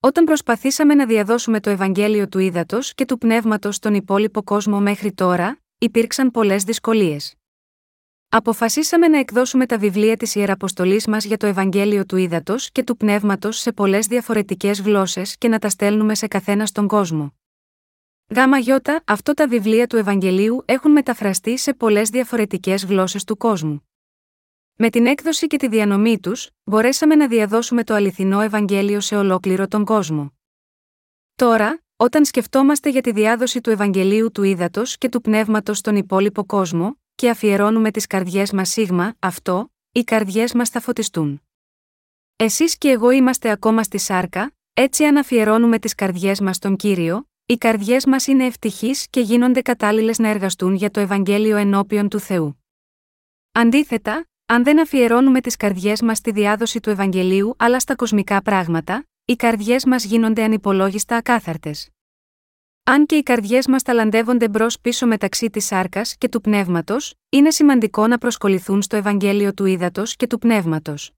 Όταν 0.00 0.24
προσπαθήσαμε 0.24 0.94
να 0.94 1.06
διαδώσουμε 1.06 1.60
το 1.60 1.70
Ευαγγέλιο 1.70 2.28
του 2.28 2.38
Ήδατος 2.38 2.94
και 2.94 3.04
του 3.04 3.18
Πνεύματος 3.18 3.76
στον 3.76 3.94
υπόλοιπο 3.94 4.42
κόσμο 4.42 4.80
μέχρι 4.80 5.12
τώρα, 5.12 5.58
υπήρξαν 5.78 6.30
πολλές 6.30 6.64
δυσκολίες. 6.64 7.41
Αποφασίσαμε 8.34 9.08
να 9.08 9.18
εκδώσουμε 9.18 9.66
τα 9.66 9.78
βιβλία 9.78 10.16
της 10.16 10.34
Ιεραποστολής 10.34 11.06
μας 11.06 11.24
για 11.24 11.36
το 11.36 11.46
Ευαγγέλιο 11.46 12.06
του 12.06 12.16
Ήδατος 12.16 12.70
και 12.70 12.82
του 12.82 12.96
Πνεύματος 12.96 13.58
σε 13.58 13.72
πολλές 13.72 14.06
διαφορετικές 14.06 14.80
γλώσσες 14.80 15.36
και 15.38 15.48
να 15.48 15.58
τα 15.58 15.68
στέλνουμε 15.68 16.14
σε 16.14 16.26
καθένα 16.26 16.66
στον 16.66 16.86
κόσμο. 16.86 17.34
Γάμα 18.34 18.58
γιώτα, 18.58 19.02
αυτό 19.06 19.34
τα 19.34 19.48
βιβλία 19.48 19.86
του 19.86 19.96
Ευαγγελίου 19.96 20.62
έχουν 20.64 20.90
μεταφραστεί 20.90 21.58
σε 21.58 21.74
πολλές 21.74 22.08
διαφορετικές 22.08 22.84
γλώσσες 22.84 23.24
του 23.24 23.36
κόσμου. 23.36 23.88
Με 24.76 24.90
την 24.90 25.06
έκδοση 25.06 25.46
και 25.46 25.56
τη 25.56 25.68
διανομή 25.68 26.20
τους, 26.20 26.50
μπορέσαμε 26.64 27.14
να 27.14 27.28
διαδώσουμε 27.28 27.84
το 27.84 27.94
αληθινό 27.94 28.40
Ευαγγέλιο 28.40 29.00
σε 29.00 29.16
ολόκληρο 29.16 29.68
τον 29.68 29.84
κόσμο. 29.84 30.32
Τώρα, 31.34 31.82
όταν 31.96 32.24
σκεφτόμαστε 32.24 32.90
για 32.90 33.00
τη 33.00 33.12
διάδοση 33.12 33.60
του 33.60 33.70
Ευαγγελίου 33.70 34.30
του 34.32 34.42
Ήδατος 34.42 34.98
και 34.98 35.08
του 35.08 35.20
Πνεύματος 35.20 35.78
στον 35.78 35.96
υπόλοιπο 35.96 36.44
κόσμο, 36.44 36.96
και 37.14 37.30
αφιερώνουμε 37.30 37.90
τις 37.90 38.06
καρδιές 38.06 38.52
μας 38.52 38.68
σίγμα, 38.68 39.14
αυτό, 39.18 39.72
οι 39.92 40.04
καρδιές 40.04 40.52
μας 40.52 40.68
θα 40.68 40.80
φωτιστούν. 40.80 41.42
Εσείς 42.36 42.78
και 42.78 42.88
εγώ 42.88 43.10
είμαστε 43.10 43.50
ακόμα 43.50 43.82
στη 43.82 43.98
σάρκα, 43.98 44.52
έτσι 44.72 45.04
αν 45.04 45.16
αφιερώνουμε 45.16 45.78
τις 45.78 45.94
καρδιές 45.94 46.40
μας 46.40 46.56
στον 46.56 46.76
κύριο, 46.76 47.28
οι 47.46 47.56
καρδιές 47.56 48.06
μας 48.06 48.26
είναι 48.26 48.44
ευτυχείς 48.46 49.06
και 49.10 49.20
γίνονται 49.20 49.62
κατάλληλες 49.62 50.18
να 50.18 50.28
εργαστούν 50.28 50.74
για 50.74 50.90
το 50.90 51.00
Ευαγγέλιο 51.00 51.56
ενώπιον 51.56 52.08
του 52.08 52.18
Θεού. 52.20 52.64
Αντίθετα, 53.52 54.26
αν 54.46 54.64
δεν 54.64 54.80
αφιερώνουμε 54.80 55.40
τις 55.40 55.56
καρδιές 55.56 56.02
μας 56.02 56.18
στη 56.18 56.30
διάδοση 56.30 56.80
του 56.80 56.90
Ευαγγελίου 56.90 57.54
αλλά 57.58 57.80
στα 57.80 57.94
κοσμικά 57.94 58.42
πράγματα, 58.42 59.06
οι 59.24 59.36
καρδιές 59.36 59.84
μας 59.84 60.04
γίνονται 60.04 60.42
ανυπολόγιστα 60.42 61.16
ακάθαρτες. 61.16 61.88
Αν 62.84 63.06
και 63.06 63.16
οι 63.16 63.22
καρδιές 63.22 63.66
μας 63.66 63.82
ταλαντεύονται 63.82 64.48
μπρος 64.48 64.80
πίσω 64.80 65.06
μεταξύ 65.06 65.50
της 65.50 65.64
σάρκας 65.64 66.16
και 66.16 66.28
του 66.28 66.40
πνεύματος, 66.40 67.14
είναι 67.28 67.50
σημαντικό 67.50 68.06
να 68.06 68.18
προσκοληθούν 68.18 68.82
στο 68.82 68.96
Ευαγγέλιο 68.96 69.54
του 69.54 69.64
ύδατο 69.64 70.02
και 70.06 70.26
του 70.26 70.38
πνεύματος. 70.38 71.10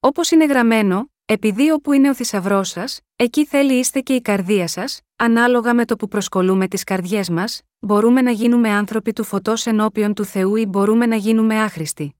Όπως 0.00 0.30
είναι 0.30 0.44
γραμμένο, 0.44 1.10
επειδή 1.24 1.70
όπου 1.70 1.92
είναι 1.92 2.08
ο 2.08 2.14
θησαυρός 2.14 2.68
σας, 2.68 3.00
εκεί 3.16 3.46
θέλει 3.46 3.72
είστε 3.72 4.00
και 4.00 4.14
η 4.14 4.20
καρδία 4.20 4.66
σας, 4.68 5.00
ανάλογα 5.16 5.74
με 5.74 5.84
το 5.84 5.96
που 5.96 6.08
προσκολούμε 6.08 6.68
τις 6.68 6.84
καρδιές 6.84 7.28
μας, 7.28 7.62
μπορούμε 7.78 8.22
να 8.22 8.30
γίνουμε 8.30 8.68
άνθρωποι 8.68 9.12
του 9.12 9.24
φωτός 9.24 9.66
ενώπιον 9.66 10.14
του 10.14 10.24
Θεού 10.24 10.56
ή 10.56 10.66
μπορούμε 10.66 11.06
να 11.06 11.16
γίνουμε 11.16 11.62
άχρηστοι. 11.62 12.16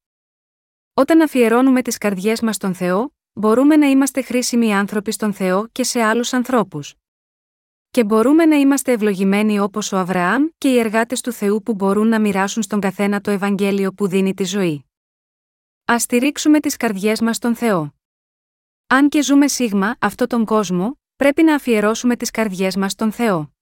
Όταν 0.94 1.20
αφιερώνουμε 1.20 1.82
τις 1.82 1.98
καρδιές 1.98 2.40
μας 2.40 2.54
στον 2.54 2.74
Θεό, 2.74 3.14
μπορούμε 3.32 3.76
να 3.76 3.86
είμαστε 3.86 4.22
χρήσιμοι 4.22 4.74
άνθρωποι 4.74 5.12
στον 5.12 5.32
Θεό 5.32 5.68
και 5.72 5.82
σε 5.84 6.02
άλλους 6.02 6.32
ανθρώπους. 6.32 6.94
Και 7.96 8.04
μπορούμε 8.04 8.44
να 8.44 8.56
είμαστε 8.56 8.92
ευλογημένοι 8.92 9.60
όπως 9.60 9.92
ο 9.92 9.96
Αβραάμ 9.96 10.46
και 10.58 10.68
οι 10.68 10.78
εργάτες 10.78 11.20
του 11.20 11.32
Θεού 11.32 11.62
που 11.62 11.74
μπορούν 11.74 12.08
να 12.08 12.20
μοιράσουν 12.20 12.62
στον 12.62 12.80
καθένα 12.80 13.20
το 13.20 13.30
Ευαγγέλιο 13.30 13.92
που 13.92 14.06
δίνει 14.06 14.34
τη 14.34 14.44
ζωή. 14.44 14.84
Α 15.92 15.98
στηρίξουμε 15.98 16.60
τις 16.60 16.76
καρδιές 16.76 17.20
μας 17.20 17.36
στον 17.36 17.54
Θεό. 17.54 17.94
Αν 18.86 19.08
και 19.08 19.22
ζούμε 19.22 19.48
σίγμα 19.48 19.96
αυτόν 20.00 20.26
τον 20.28 20.44
κόσμο, 20.44 20.98
πρέπει 21.16 21.42
να 21.42 21.54
αφιερώσουμε 21.54 22.16
τις 22.16 22.30
καρδιές 22.30 22.76
μας 22.76 22.92
στον 22.92 23.12
Θεό. 23.12 23.52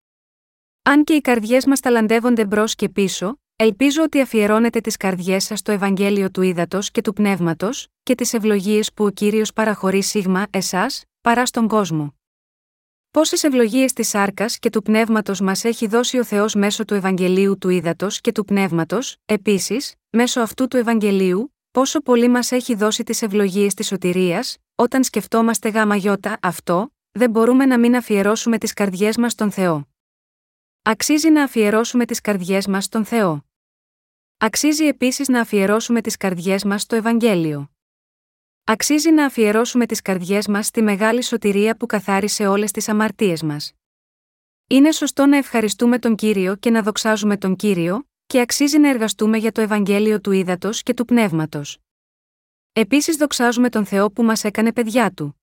Αν 0.83 1.05
και 1.05 1.13
οι 1.13 1.21
καρδιές 1.21 1.67
μας 1.67 1.81
ταλαντεύονται 1.81 2.47
μπρος 2.47 2.75
και 2.75 2.89
πίσω, 2.89 3.39
ελπίζω 3.57 4.03
ότι 4.03 4.21
αφιερώνετε 4.21 4.81
τις 4.81 4.97
καρδιές 4.97 5.45
σας 5.45 5.59
στο 5.59 5.73
Ευαγγέλιο 5.73 6.31
του 6.31 6.43
Ήδατος 6.43 6.91
και 6.91 7.01
του 7.01 7.13
Πνεύματος, 7.13 7.89
και 8.03 8.15
τις 8.15 8.33
ευλογίες 8.33 8.93
που 8.93 9.05
ο 9.05 9.11
κύριος 9.11 9.53
παραχωρεί 9.53 10.03
σίγμα 10.03 10.47
εσάς, 10.51 11.05
παρά 11.21 11.47
στον 11.47 11.69
κόσμο. 11.69 12.15
Πόσες 13.15 13.43
ευλογίες 13.43 13.93
της 13.93 14.09
σάρκας 14.09 14.59
και 14.59 14.71
του 14.71 14.83
πνεύματος 14.83 15.41
μας 15.41 15.65
έχει 15.65 15.87
δώσει 15.87 16.19
ο 16.19 16.25
Θεός 16.25 16.55
μέσω 16.55 16.85
του 16.85 16.95
Ευαγγελίου 16.95 17.59
του 17.59 17.69
Ήδατος 17.69 18.21
και 18.21 18.33
του 18.33 18.45
Πνεύματος, 18.45 19.17
επίσης, 19.25 19.95
μέσω 20.11 20.41
αυτού 20.41 20.69
του 20.69 20.77
Ευαγγελίου, 20.77 21.55
πόσο 21.71 22.01
πολύ 22.01 22.29
μας 22.29 22.53
έχει 22.53 22.75
δώσει 22.75 23.03
τις 23.03 23.23
ευλογίες 23.23 23.75
της 23.75 23.87
σωτηρίας, 23.87 24.57
όταν 24.75 25.05
σκεφτόμαστε 25.05 25.69
γάμα 25.69 25.97
γιώτα 25.97 26.39
αυτό, 26.43 26.95
δεν 27.13 27.31
μπορούμε 27.31 27.67
να 27.67 27.79
μην 27.79 27.97
αφιερώσουμε 27.97 28.59
τις 28.59 28.73
καρδιές 28.73 29.17
μας 29.17 29.33
στον 29.33 29.51
Θεό. 29.51 29.89
Αξίζει 30.83 31.31
να 31.31 31.43
αφιερώσουμε 31.43 32.05
τις 32.05 32.21
καρδιές 32.21 32.67
μας 32.67 32.85
στον 32.85 33.05
Θεό. 33.05 33.45
Αξίζει 34.39 34.85
επίσης 34.85 35.29
να 35.29 35.41
αφιερώσουμε 35.41 36.01
τις 36.01 36.17
καρδιές 36.17 36.65
μας 36.65 36.83
στο 36.83 36.97
Ευαγγέλιο. 36.97 37.74
Αξίζει 38.67 39.11
να 39.11 39.25
αφιερώσουμε 39.25 39.87
τις 39.87 40.03
καρδιές 40.03 40.47
μας 40.47 40.67
στη 40.67 40.83
μεγάλη 40.83 41.23
σωτηρία 41.23 41.77
που 41.77 41.87
καθάρισε 41.87 42.47
όλες 42.47 42.71
τις 42.71 42.89
αμαρτίες 42.89 43.43
μας. 43.43 43.73
Είναι 44.67 44.93
σωστό 44.93 45.27
να 45.27 45.37
ευχαριστούμε 45.37 45.99
τον 45.99 46.15
κύριο 46.17 46.57
και 46.57 46.71
να 46.71 46.83
δοξάζουμε 46.83 47.37
τον 47.37 47.57
κύριο, 47.57 48.09
και 48.27 48.41
αξίζει 48.41 48.79
να 48.79 48.89
εργαστούμε 48.89 49.39
για 49.39 49.53
το 49.53 49.61
Ευαγγέλιο 49.61 50.21
του 50.21 50.33
ύδατο 50.33 50.71
και 50.73 50.95
του 50.95 51.05
πνεύματος. 51.05 51.79
Επίσης 52.73 53.17
δοξάζουμε 53.17 53.69
τον 53.69 53.87
Θεό 53.87 54.11
που 54.11 54.23
μας 54.23 54.45
έκανε 54.45 54.73
παιδιά 54.73 55.13
του. 55.13 55.41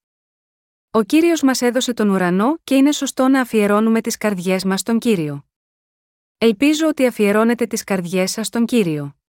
Ο 0.92 1.04
κύριος 1.04 1.42
μας 1.42 1.62
έδωσε 1.62 1.94
τον 1.94 2.10
ουρανό 2.10 2.58
και 2.64 2.76
είναι 2.76 2.92
σωστό 2.92 3.28
να 3.28 3.42
αφιερώνουμε 3.42 4.02
τις 4.02 4.18
καρδιές 4.18 4.64
μας 4.64 4.80
στον 4.80 5.00
κύριο. 5.00 5.46
Ελπίζω 6.38 6.88
ότι 6.88 7.06
αφιερώνετε 7.06 7.66
τις 7.66 7.84
καρδιές 7.84 8.32
σας 8.32 8.48
στον 8.48 8.66
κύριο. 8.66 9.21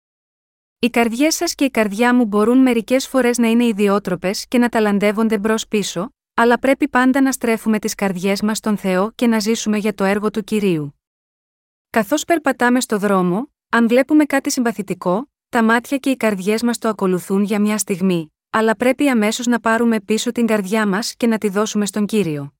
Οι 0.83 0.89
καρδιές 0.89 1.35
σας 1.35 1.55
και 1.55 1.63
η 1.63 1.69
καρδιά 1.69 2.15
μου 2.15 2.25
μπορούν 2.25 2.57
μερικές 2.57 3.07
φορές 3.07 3.37
να 3.37 3.47
είναι 3.47 3.65
ιδιότροπες 3.65 4.45
και 4.47 4.57
να 4.57 4.69
ταλαντεύονται 4.69 5.37
μπρος 5.37 5.67
πίσω, 5.67 6.09
αλλά 6.33 6.59
πρέπει 6.59 6.87
πάντα 6.87 7.21
να 7.21 7.31
στρέφουμε 7.31 7.79
τις 7.79 7.95
καρδιές 7.95 8.41
μας 8.41 8.57
στον 8.57 8.77
Θεό 8.77 9.11
και 9.15 9.27
να 9.27 9.39
ζήσουμε 9.39 9.77
για 9.77 9.93
το 9.93 10.03
έργο 10.03 10.31
του 10.31 10.43
κυρίου. 10.43 10.99
Καθώς 11.89 12.25
περπατάμε 12.25 12.81
στο 12.81 12.97
δρόμο, 12.97 13.51
αν 13.69 13.87
βλέπουμε 13.87 14.25
κάτι 14.25 14.51
συμπαθητικό, 14.51 15.31
τα 15.49 15.63
μάτια 15.63 15.97
και 15.97 16.09
οι 16.09 16.17
καρδιές 16.17 16.63
μας 16.63 16.77
το 16.77 16.87
ακολουθούν 16.87 17.43
για 17.43 17.59
μια 17.59 17.77
στιγμή, 17.77 18.33
αλλά 18.49 18.75
πρέπει 18.75 19.07
αμέσως 19.07 19.45
να 19.45 19.59
πάρουμε 19.59 19.99
πίσω 19.99 20.31
την 20.31 20.45
καρδιά 20.45 20.87
μας 20.87 21.15
και 21.15 21.27
να 21.27 21.37
τη 21.37 21.49
δώσουμε 21.49 21.85
στον 21.85 22.05
κύριο. 22.05 22.53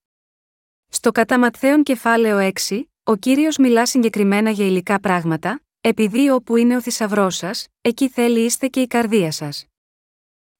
Στο 0.87 1.11
κατά 1.11 1.51
κεφάλαιο 1.83 2.51
6, 2.69 2.81
ο 3.03 3.15
κύριος 3.15 3.57
μιλά 3.57 3.85
συγκεκριμένα 3.85 4.49
για 4.49 4.65
υλικά 4.65 4.99
πράγματα, 4.99 5.61
επειδή 5.81 6.29
όπου 6.29 6.55
είναι 6.55 6.75
ο 6.75 6.81
θησαυρός 6.81 7.35
σας, 7.35 7.67
εκεί 7.81 8.09
θέλει 8.09 8.39
είστε 8.39 8.67
και 8.67 8.81
η 8.81 8.87
καρδία 8.87 9.31
σας. 9.31 9.65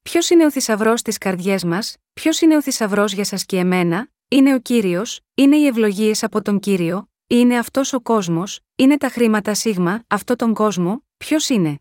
Ποιος 0.01 0.29
είναι 0.29 0.45
ο 0.45 0.51
θησαυρός 0.51 1.01
της 1.01 1.17
καρδιές 1.17 1.63
μας, 1.63 1.97
ποιος 2.13 2.41
είναι 2.41 2.55
ο 2.55 2.61
θησαυρός 2.61 3.13
για 3.13 3.23
σας 3.23 3.45
και 3.45 3.57
εμένα, 3.57 4.11
είναι 4.27 4.53
ο 4.53 4.59
κύριος, 4.59 5.19
είναι 5.33 5.55
οι 5.57 5.65
ευλογίες 5.65 6.23
από 6.23 6.41
τον 6.41 6.59
κύριο, 6.59 7.09
είναι 7.27 7.57
αυτός 7.57 7.93
ο 7.93 8.01
κόσμος, 8.01 8.59
είναι 8.75 8.97
τα 8.97 9.09
χρήματα 9.09 9.53
σίγμα, 9.53 10.03
αυτό 10.07 10.35
τον 10.35 10.53
κόσμο, 10.53 11.05
ποιος 11.17 11.49
είναι; 11.49 11.79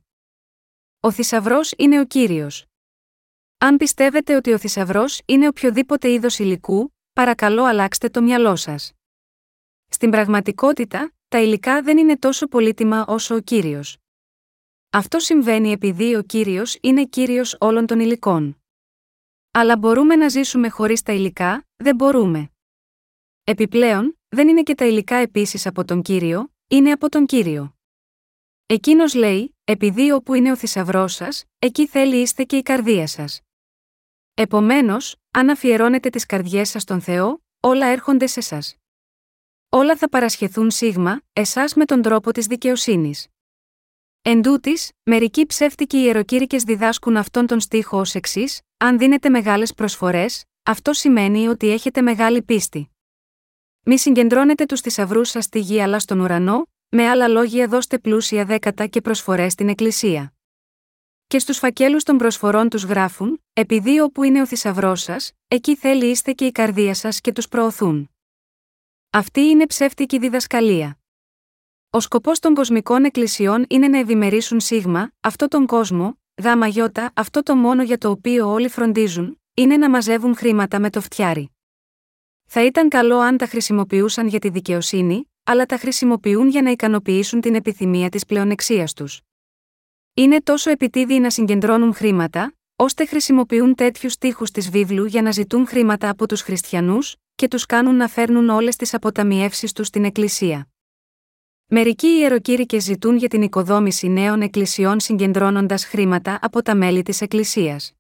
Ο 1.01 1.11
θησαυρός 1.11 1.73
είναι 1.77 2.01
ο 2.01 2.05
κύριος. 2.05 2.65
Αν 3.59 3.77
πιστεύετε 3.77 4.35
ότι 4.35 4.53
ο 4.53 4.59
θησαυρός 4.59 5.21
είναι 5.27 5.49
οποιοδήποτε 5.49 6.11
είδος 6.13 6.39
υλικού, 6.39 6.95
παρακαλώ 7.13 7.65
αλλάξτε 7.65 8.09
το 8.09 8.23
μυαλό 8.23 8.57
σας. 8.57 8.93
Στην 9.89 10.11
πραγματικότητα, 10.11 11.13
τα 11.31 11.41
υλικά 11.41 11.83
δεν 11.83 11.99
είναι 11.99 12.19
τόσο 12.19 12.47
πολύτιμα 12.47 13.05
όσο 13.09 13.35
ο 13.35 13.41
κύριος. 13.41 13.99
Αυτό 14.91 15.19
συμβαίνει 15.19 15.73
επειδή 15.73 16.15
ο 16.15 16.23
κύριος 16.23 16.79
είναι 16.81 17.05
κύριος 17.05 17.57
όλων 17.61 17.87
των 17.87 18.01
υλικών. 18.01 18.63
Αλλά 19.51 19.77
μπορούμε 19.77 20.17
να 20.17 20.29
ζήσουμε 20.29 20.69
χωρίς 20.69 21.03
τα 21.03 21.13
υλικά, 21.13 21.67
δεν 21.77 21.95
μπορούμε. 21.95 22.51
Επιπλέον, 23.45 24.19
δεν 24.29 24.49
είναι 24.49 24.63
και 24.63 24.75
τα 24.75 24.87
υλικά 24.87 25.17
επίσης 25.17 25.67
από 25.67 25.85
τον 25.85 26.03
κύριο, 26.03 26.53
είναι 26.69 26.93
από 26.93 27.09
τον 27.09 27.27
κύριο. 27.27 27.75
Εκείνος 28.67 29.15
λέει: 29.15 29.57
Επειδή 29.65 30.11
όπου 30.11 30.35
είναι 30.35 30.51
ο 30.51 30.57
θησαυρός 30.57 31.15
σας, 31.15 31.45
εκεί 31.59 31.87
θέλει 31.87 32.17
είστε 32.17 32.45
και 32.45 32.57
η 32.57 32.63
καρδία 32.63 33.07
σας. 33.07 33.41
Επομένως, 34.35 35.17
αν 35.31 35.51
αφιερώνετε 35.51 36.11
τις 36.11 36.27
καρδιές 36.27 36.69
σας 36.69 36.83
στον 36.83 37.01
Θεό, 37.01 37.43
όλα 37.61 37.87
έρχονται 37.87 38.27
σε 38.27 38.39
εσά. 38.39 38.80
Όλα 39.73 39.97
θα 39.97 40.09
παρασχεθούν 40.09 40.71
σίγμα, 40.71 41.21
εσάς 41.33 41.75
με 41.75 41.85
τον 41.85 42.03
τρόπο 42.03 42.33
της 42.33 42.47
δικαιοσύνης. 42.47 43.27
Εν 44.23 44.43
τούτης, 44.43 44.91
μερικοί 45.03 45.47
ψεύτικοι 45.47 45.97
ιεροκήρυκες 45.97 46.63
διδάσκουν 46.63 47.17
αυτόν 47.17 47.47
τον 47.47 47.61
στίχο 47.61 47.99
ως 47.99 48.15
εξής: 48.15 48.61
Αν 48.77 48.99
δίνετε 48.99 49.29
μεγάλες 49.29 49.75
προσφορές, 49.75 50.45
αυτό 50.63 50.93
σημαίνει 50.93 51.49
ότι 51.49 51.71
έχετε 51.71 52.03
μεγάλη 52.03 52.43
πίστη. 52.43 52.91
Μη 53.83 53.99
συγκεντρώνετε 53.99 54.67
τους 54.67 54.81
θησαυρούς 54.81 55.29
σας 55.29 55.45
στη 55.45 55.59
γη 55.59 55.83
αλλά 55.83 55.99
στον 55.99 56.21
ουρανό, 56.21 56.67
με 56.89 57.09
άλλα 57.09 57.29
λόγια 57.29 57.67
δώστε 57.67 57.99
πλούσια 57.99 58.45
δέκατα 58.45 58.87
και 58.87 59.01
προσφορές 59.01 59.53
στην 59.53 59.69
Εκκλησία. 59.69 60.33
Και 61.27 61.39
στους 61.39 61.59
φακέλους 61.59 62.03
των 62.03 62.17
προσφορών 62.17 62.69
τους 62.69 62.85
γράφουν, 62.85 63.43
επειδή 63.53 64.01
όπου 64.01 64.23
είναι 64.23 64.41
ο 64.41 64.47
θησαυρός 64.47 65.03
σας, 65.03 65.33
εκεί 65.49 65.77
θέλει 65.77 66.07
είστε 66.07 66.33
και 66.33 66.47
η 66.47 66.53
καρδία 66.53 66.95
σας 66.95 67.21
και 67.21 67.33
τους 67.33 67.49
προωθούν. 67.49 68.11
Αυτή 69.13 69.41
είναι 69.41 69.67
ψεύτικη 69.67 70.19
διδασκαλία. 70.19 70.99
Ο 71.91 72.01
σκοπός 72.01 72.39
των 72.39 72.55
κοσμικών 72.55 73.05
εκκλησιών 73.05 73.65
είναι 73.69 73.89
να 73.89 73.99
ευημερήσουν 73.99 74.61
σίγμα, 74.61 75.13
αυτό 75.21 75.49
τον 75.49 75.67
κόσμο, 75.67 76.19
γάμα 76.43 76.67
γιώτα, 76.67 77.13
αυτό 77.15 77.43
το 77.43 77.57
μόνο 77.57 77.83
για 77.83 77.99
το 77.99 78.11
οποίο 78.11 78.53
όλοι 78.53 78.69
φροντίζουν, 78.69 79.41
είναι 79.55 79.77
να 79.77 79.91
μαζεύουν 79.91 80.37
χρήματα 80.37 80.81
με 80.81 80.91
το 80.91 81.01
φτιάρι. 81.01 81.51
Θα 82.45 82.65
ήταν 82.65 82.89
καλό 82.89 83.19
αν 83.19 83.37
τα 83.37 83.47
χρησιμοποιούσαν 83.47 84.27
για 84.27 84.39
τη 84.39 84.49
δικαιοσύνη, 84.49 85.31
αλλά 85.45 85.67
τα 85.67 85.77
χρησιμοποιούν 85.77 86.49
για 86.49 86.63
να 86.63 86.71
ικανοποιήσουν 86.71 87.41
την 87.41 87.55
επιθυμία 87.55 88.09
της 88.09 88.25
πλεονεξίας 88.25 88.93
τους. 88.93 89.21
Είναι 90.15 90.41
τόσο 90.43 90.71
επιτίδιοι 90.71 91.21
να 91.21 91.31
συγκεντρώνουν 91.31 91.95
χρήματα, 91.95 92.55
ώστε 92.77 93.07
χρησιμοποιούν 93.07 93.75
τέτοιους 93.75 94.17
τείχου 94.17 94.45
της 94.45 94.71
βίβλου 94.71 95.05
για 95.05 95.23
να 95.23 95.31
ζητούν 95.31 95.67
χρήματα 95.67 96.09
από 96.09 96.29
τους 96.29 96.41
χριστιανούς, 96.41 97.17
και 97.41 97.49
τους 97.49 97.67
κάνουν 97.67 97.97
να 97.97 98.09
φέρνουν 98.09 98.49
όλες 98.49 98.77
τις 98.77 98.95
αποταμιεύσεις 98.95 99.73
τους 99.73 99.87
στην 99.87 100.05
Εκκλησία. 100.05 100.69
Μερικοί 101.67 102.07
ιεροκήρυκε 102.07 102.79
ζητούν 102.79 103.17
για 103.17 103.29
την 103.29 103.43
οικοδόμηση 103.43 104.09
νέων 104.09 104.43
εκκλησιών 104.43 105.01
συγκεντρώνοντας 105.01 105.85
χρήματα 105.85 106.39
από 106.43 106.63
τα 106.63 106.75
μέλη 106.75 107.03
της 107.03 107.21
Εκκλησίας. 107.21 107.93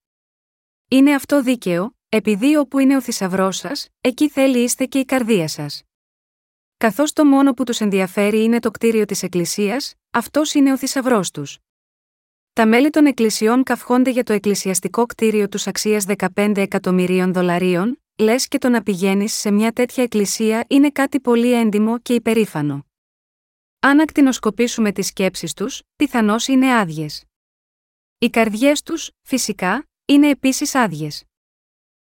Είναι 0.88 1.14
αυτό 1.14 1.42
δίκαιο, 1.42 1.96
επειδή 2.08 2.56
όπου 2.56 2.78
είναι 2.78 2.96
ο 2.96 3.00
θησαυρός 3.00 3.56
σας, 3.56 3.88
εκεί 4.00 4.28
θέλει 4.28 4.58
είστε 4.58 4.84
και 4.84 4.98
η 4.98 5.04
καρδία 5.04 5.48
σας. 5.48 5.82
Καθώς 6.76 7.12
το 7.12 7.24
μόνο 7.24 7.52
που 7.52 7.64
τους 7.64 7.80
ενδιαφέρει 7.80 8.42
είναι 8.42 8.58
το 8.58 8.70
κτίριο 8.70 9.04
της 9.04 9.22
Εκκλησίας, 9.22 9.94
αυτός 10.10 10.54
είναι 10.54 10.72
ο 10.72 10.76
θησαυρός 10.76 11.30
τους. 11.30 11.58
Τα 12.52 12.66
μέλη 12.66 12.90
των 12.90 13.06
εκκλησιών 13.06 13.62
καυχόνται 13.62 14.10
για 14.10 14.22
το 14.22 14.32
εκκλησιαστικό 14.32 15.06
κτίριο 15.06 15.48
τους 15.48 15.66
αξίας 15.66 16.04
15 16.34 16.56
εκατομμυρίων 16.56 17.32
δολαρίων, 17.32 17.99
λες 18.20 18.48
και 18.48 18.58
το 18.58 18.68
να 18.68 18.82
πηγαίνεις 18.82 19.32
σε 19.32 19.50
μια 19.50 19.72
τέτοια 19.72 20.02
εκκλησία 20.02 20.64
είναι 20.68 20.90
κάτι 20.90 21.20
πολύ 21.20 21.52
έντιμο 21.52 21.98
και 21.98 22.14
υπερήφανο. 22.14 22.86
Αν 23.80 24.00
ακτινοσκοπήσουμε 24.00 24.92
τις 24.92 25.06
σκέψεις 25.06 25.54
τους, 25.54 25.82
πιθανώς 25.96 26.48
είναι 26.48 26.78
άδειες. 26.78 27.24
Οι 28.18 28.30
καρδιές 28.30 28.82
τους, 28.82 29.10
φυσικά, 29.22 29.88
είναι 30.04 30.28
επίσης 30.28 30.74
άδειες. 30.74 31.24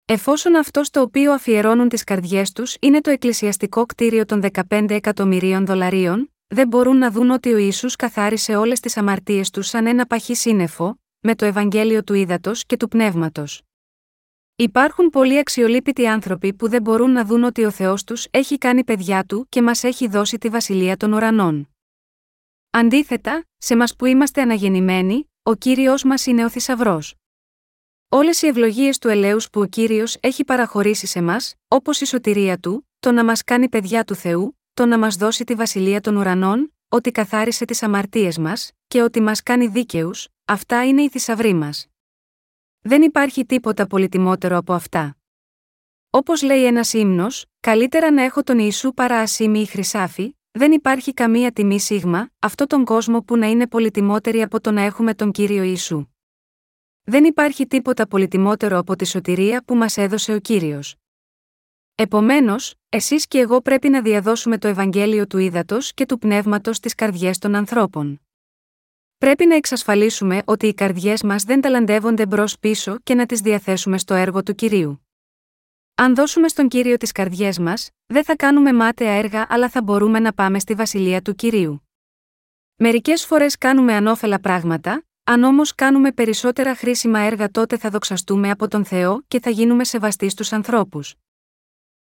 Εφόσον 0.05 0.55
αυτό 0.55 0.81
το 0.91 1.01
οποίο 1.01 1.33
αφιερώνουν 1.33 1.89
τις 1.89 2.03
καρδιές 2.03 2.51
τους 2.51 2.75
είναι 2.79 3.01
το 3.01 3.09
εκκλησιαστικό 3.09 3.85
κτίριο 3.85 4.25
των 4.25 4.41
15 4.69 4.85
εκατομμυρίων 4.89 5.65
δολαρίων, 5.65 6.33
δεν 6.47 6.67
μπορούν 6.67 6.97
να 6.97 7.11
δουν 7.11 7.29
ότι 7.29 7.53
ο 7.53 7.57
Ιησούς 7.57 7.95
καθάρισε 7.95 8.55
όλες 8.55 8.79
τις 8.79 8.97
αμαρτίες 8.97 9.49
τους 9.49 9.67
σαν 9.67 9.87
ένα 9.87 10.05
παχύ 10.05 10.35
σύννεφο, 10.35 10.99
με 11.19 11.35
το 11.35 11.45
Ευαγγέλιο 11.45 12.03
του 12.03 12.13
ύδατο 12.13 12.51
και 12.67 12.77
του 12.77 12.87
πνεύματος. 12.87 13.66
Υπάρχουν 14.59 15.09
πολλοί 15.09 15.37
αξιολύπητοι 15.37 16.07
άνθρωποι 16.07 16.53
που 16.53 16.69
δεν 16.69 16.81
μπορούν 16.81 17.11
να 17.11 17.25
δουν 17.25 17.43
ότι 17.43 17.65
ο 17.65 17.71
Θεός 17.71 18.03
τους 18.03 18.27
έχει 18.31 18.57
κάνει 18.57 18.83
παιδιά 18.83 19.23
του 19.23 19.45
και 19.49 19.61
μας 19.61 19.83
έχει 19.83 20.07
δώσει 20.07 20.37
τη 20.37 20.49
βασιλεία 20.49 20.97
των 20.97 21.13
ουρανών. 21.13 21.69
Αντίθετα, 22.69 23.45
σε 23.57 23.75
μας 23.75 23.95
που 23.95 24.05
είμαστε 24.05 24.41
αναγεννημένοι, 24.41 25.31
ο 25.43 25.55
κύριος 25.55 26.03
μας 26.03 26.25
είναι 26.25 26.45
ο 26.45 26.49
θησαυρός. 26.49 27.15
Όλες 28.09 28.41
οι 28.41 28.47
ευλογίες 28.47 28.97
του 28.97 29.07
ελέους 29.07 29.49
που 29.49 29.61
ο 29.61 29.65
κύριος 29.65 30.17
έχει 30.19 30.43
παραχωρήσει 30.43 31.07
σε 31.07 31.21
μας, 31.21 31.53
όπως 31.67 32.01
η 32.01 32.05
σωτηρία 32.05 32.57
του, 32.57 32.89
το 32.99 33.11
να 33.11 33.23
μας 33.23 33.43
κάνει 33.43 33.69
παιδιά 33.69 34.03
του 34.03 34.15
Θεού, 34.15 34.59
το 34.73 34.85
να 34.85 34.97
μας 34.97 35.15
δώσει 35.15 35.43
τη 35.43 35.55
βασιλεία 35.55 36.01
των 36.01 36.15
ουρανών, 36.15 36.73
ότι 36.89 37.11
καθάρισε 37.11 37.65
τις 37.65 37.83
αμαρτίες 37.83 38.37
μας, 38.37 38.71
και 38.87 39.01
ότι 39.01 39.21
μας 39.21 39.43
κάνει 39.43 39.67
δίκαιους, 39.67 40.27
αυτά 40.45 40.87
είναι 40.87 41.01
οι 41.01 41.09
θησαυροί 41.09 41.53
μας. 41.53 41.87
Δεν 42.87 43.01
υπάρχει 43.01 43.45
τίποτα 43.45 43.87
πολυτιμότερο 43.87 44.57
από 44.57 44.73
αυτά. 44.73 45.17
Όπως 46.09 46.41
λέει 46.41 46.65
ένας 46.65 46.93
ύμνος, 46.93 47.45
καλύτερα 47.59 48.11
να 48.11 48.21
έχω 48.21 48.43
τον 48.43 48.59
Ιησού 48.59 48.93
παρά 48.93 49.19
ασήμι 49.19 49.59
ή 49.59 49.65
χρυσάφι, 49.65 50.37
δεν 50.51 50.71
υπάρχει 50.71 51.13
καμία 51.13 51.51
τιμή 51.51 51.79
σίγμα, 51.79 52.29
αυτό 52.39 52.67
τον 52.67 52.85
κόσμο 52.85 53.21
που 53.21 53.37
να 53.37 53.47
είναι 53.47 53.67
πολυτιμότερη 53.67 54.41
από 54.41 54.61
το 54.61 54.71
να 54.71 54.81
έχουμε 54.81 55.13
τον 55.13 55.31
κύριο 55.31 55.63
Ιησού. 55.63 56.05
Δεν 57.03 57.23
υπάρχει 57.23 57.67
τίποτα 57.67 58.07
πολυτιμότερο 58.07 58.77
από 58.77 58.95
τη 58.95 59.05
σωτηρία 59.05 59.63
που 59.65 59.75
μας 59.75 59.97
έδωσε 59.97 60.33
ο 60.33 60.39
κύριος. 60.39 60.95
Επομένως, 61.95 62.73
εσείς 62.89 63.27
και 63.27 63.39
εγώ 63.39 63.61
πρέπει 63.61 63.89
να 63.89 64.01
διαδώσουμε 64.01 64.57
το 64.57 64.67
Ευαγγέλιο 64.67 65.27
του 65.27 65.37
ύδατο 65.37 65.77
και 65.93 66.05
του 66.05 66.17
πνεύματος 66.17 66.75
στις 66.75 66.95
καρδιές 66.95 67.37
των 67.37 67.55
ανθρώπων. 67.55 68.26
Πρέπει 69.17 69.45
να 69.45 69.55
εξασφαλίσουμε 69.55 70.41
ότι 70.45 70.67
οι 70.67 70.73
καρδιές 70.73 71.23
μας 71.23 71.43
δεν 71.43 71.61
ταλαντεύονται 71.61 72.25
μπρο-πίσω 72.25 72.97
και 73.03 73.15
να 73.15 73.25
τις 73.25 73.41
διαθέσουμε 73.41 73.97
στο 73.97 74.13
έργο 74.13 74.43
του 74.43 74.55
κυρίου. 74.55 75.07
Αν 75.95 76.15
δώσουμε 76.15 76.47
στον 76.47 76.67
κύριο 76.67 76.97
τις 76.97 77.11
καρδιές 77.11 77.59
μας, 77.59 77.89
δεν 78.05 78.23
θα 78.23 78.35
κάνουμε 78.35 78.73
μάταια 78.73 79.11
έργα 79.11 79.45
αλλά 79.49 79.69
θα 79.69 79.81
μπορούμε 79.81 80.19
να 80.19 80.33
πάμε 80.33 80.59
στη 80.59 80.73
βασιλεία 80.73 81.21
του 81.21 81.35
κυρίου. 81.35 81.87
Μερικές 82.75 83.25
φορές 83.25 83.57
κάνουμε 83.57 83.93
ανώφελα 83.93 84.39
πράγματα, 84.39 85.05
αν 85.23 85.43
όμως 85.43 85.75
κάνουμε 85.75 86.11
περισσότερα 86.11 86.75
χρήσιμα 86.75 87.19
έργα 87.19 87.49
τότε 87.49 87.77
θα 87.77 87.89
δοξαστούμε 87.89 88.49
από 88.49 88.67
τον 88.67 88.85
Θεό 88.85 89.23
και 89.27 89.39
θα 89.39 89.49
γίνουμε 89.49 89.83
σεβαστοί 89.83 90.29
στους 90.29 90.51
ανθρώπους. 90.51 91.15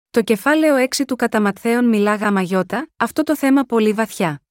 Το 0.09 0.21
κεφάλαιο 0.21 0.87
6 0.95 1.05
του 1.07 1.15
Καταματθέων 1.15 1.85
μιλά 1.85 2.15
γαμαγιώτα, 2.15 2.89
αυτό 2.97 3.23
το 3.23 3.35
θέμα 3.35 3.63
πολύ 3.63 3.93
βαθιά. 3.93 4.41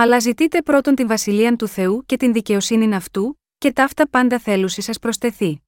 Αλλά 0.00 0.18
ζητείτε 0.18 0.62
πρώτον 0.62 0.94
την 0.94 1.06
βασιλεία 1.06 1.56
του 1.56 1.68
Θεού 1.68 2.02
και 2.06 2.16
την 2.16 2.32
δικαιοσύνη 2.32 2.94
αυτού, 2.94 3.40
και 3.58 3.72
ταύτα 3.72 4.08
πάντα 4.08 4.38
θέλουσι 4.38 4.80
σας 4.80 4.98
προστεθεί. 4.98 5.62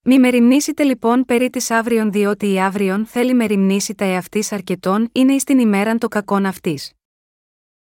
Μη 0.00 0.18
μεριμνήσετε 0.18 0.82
λοιπόν 0.82 1.24
περί 1.24 1.50
της 1.50 1.70
αύριον, 1.70 2.12
διότι 2.12 2.52
η 2.52 2.60
αύριον 2.60 3.06
θέλει 3.06 3.34
μεριμνήσει 3.34 3.94
τα 3.94 4.04
εαυτής 4.04 4.52
αρκετών 4.52 5.08
είναι 5.12 5.32
εις 5.32 5.44
την 5.44 5.58
ημέραν 5.58 5.98
το 5.98 6.08
κακόν 6.08 6.46
αυτής. 6.46 6.92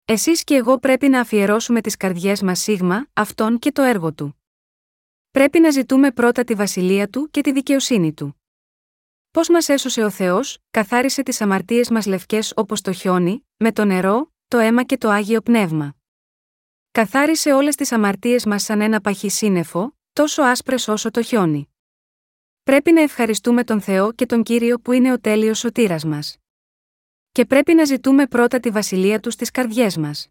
Εσείς 0.05 0.45
και 0.45 0.55
εγώ 0.55 0.79
πρέπει 0.79 1.09
να 1.09 1.21
αφιερώσουμε 1.21 1.81
τις 1.81 1.97
καρδιές 1.97 2.43
μας 2.43 2.61
σίγμα, 2.61 3.07
αυτόν 3.13 3.59
και 3.59 3.73
το 3.73 3.83
έργο 3.83 4.13
του. 4.13 4.43
Πρέπει 5.31 5.61
να 5.61 5.71
ζητούμε 5.71 6.11
πρώτα 6.11 6.45
τη 6.45 6.55
βασιλεία 6.55 7.09
του 7.09 7.29
και 7.31 7.41
τη 7.41 7.53
δικαιοσύνη 7.53 8.13
του. 8.13 8.41
Πώς 9.31 9.49
μας 9.49 9.69
έσωσε 9.69 10.05
ο 10.05 10.11
Θεός, 10.11 10.59
καθάρισε 10.71 11.23
τις 11.23 11.41
αμαρτίες 11.41 11.91
μας 11.91 12.07
λευκές 12.07 12.53
όπως 12.57 12.81
το 12.81 12.93
χιόνι, 12.93 13.47
με 13.57 13.73
το 13.73 13.85
νερό, 13.85 14.34
το 14.55 14.61
αίμα 14.61 14.83
και 14.83 14.99
το 14.99 15.09
άγιο 15.09 15.41
πνεύμα. 15.41 15.97
Καθάρισε 16.91 17.53
όλες 17.53 17.75
τις 17.75 17.93
αμαρτίες 17.93 18.45
μας 18.45 18.63
σαν 18.63 18.81
ένα 18.81 19.01
παχύ 19.01 19.29
σύννεφο, 19.29 19.97
τόσο 20.13 20.43
άσπρες 20.43 20.89
όσο 20.89 21.11
το 21.11 21.23
χιόνι. 21.23 21.75
Πρέπει 22.63 22.93
να 22.93 23.01
ευχαριστούμε 23.01 23.65
τον 23.65 23.81
Θεό 23.81 24.13
και 24.13 24.27
τον 24.27 24.43
Κύριο 24.43 24.81
που 24.81 24.93
είναι 24.93 25.13
ο 25.13 25.21
τέλειος 25.21 25.59
σωτήρας 25.59 26.05
μας. 26.05 26.37
Και 27.33 27.45
πρέπει 27.45 27.75
να 27.75 27.85
ζητούμε 27.85 28.27
πρώτα 28.27 28.61
τη 28.61 28.71
βασιλεία 28.71 29.21
του 29.21 29.31
στις 29.31 29.51
καρδιές 29.51 29.97
μας. 29.97 30.29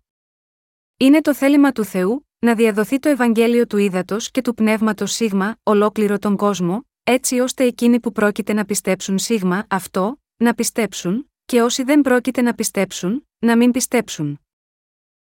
Είναι 0.98 1.22
το 1.22 1.34
θέλημα 1.34 1.72
του 1.72 1.84
Θεού 1.84 2.28
να 2.40 2.56
διαδοθεί 2.56 3.00
το 3.00 3.10
Ευαγγέλιο 3.10 3.68
του 3.68 3.78
ύδατο 3.78 4.18
και 4.32 4.42
του 4.42 4.54
πνεύματος 4.54 5.12
σίγμα, 5.12 5.58
ολόκληρο 5.64 6.20
τον 6.20 6.38
κόσμο, 6.38 6.88
έτσι 7.04 7.40
ώστε 7.40 7.64
εκείνοι 7.64 8.00
που 8.00 8.12
πρόκειται 8.12 8.54
να 8.54 8.66
πιστέψουν 8.66 9.18
σίγμα 9.18 9.66
αυτό, 9.70 10.22
να 10.38 10.54
πιστέψουν, 10.54 11.32
και 11.46 11.62
όσοι 11.62 11.84
δεν 11.84 12.02
πρόκειται 12.02 12.42
να 12.42 12.54
πιστέψουν, 12.54 13.28
να 13.44 13.58
μην 13.58 13.72
πιστέψουν. 13.72 14.40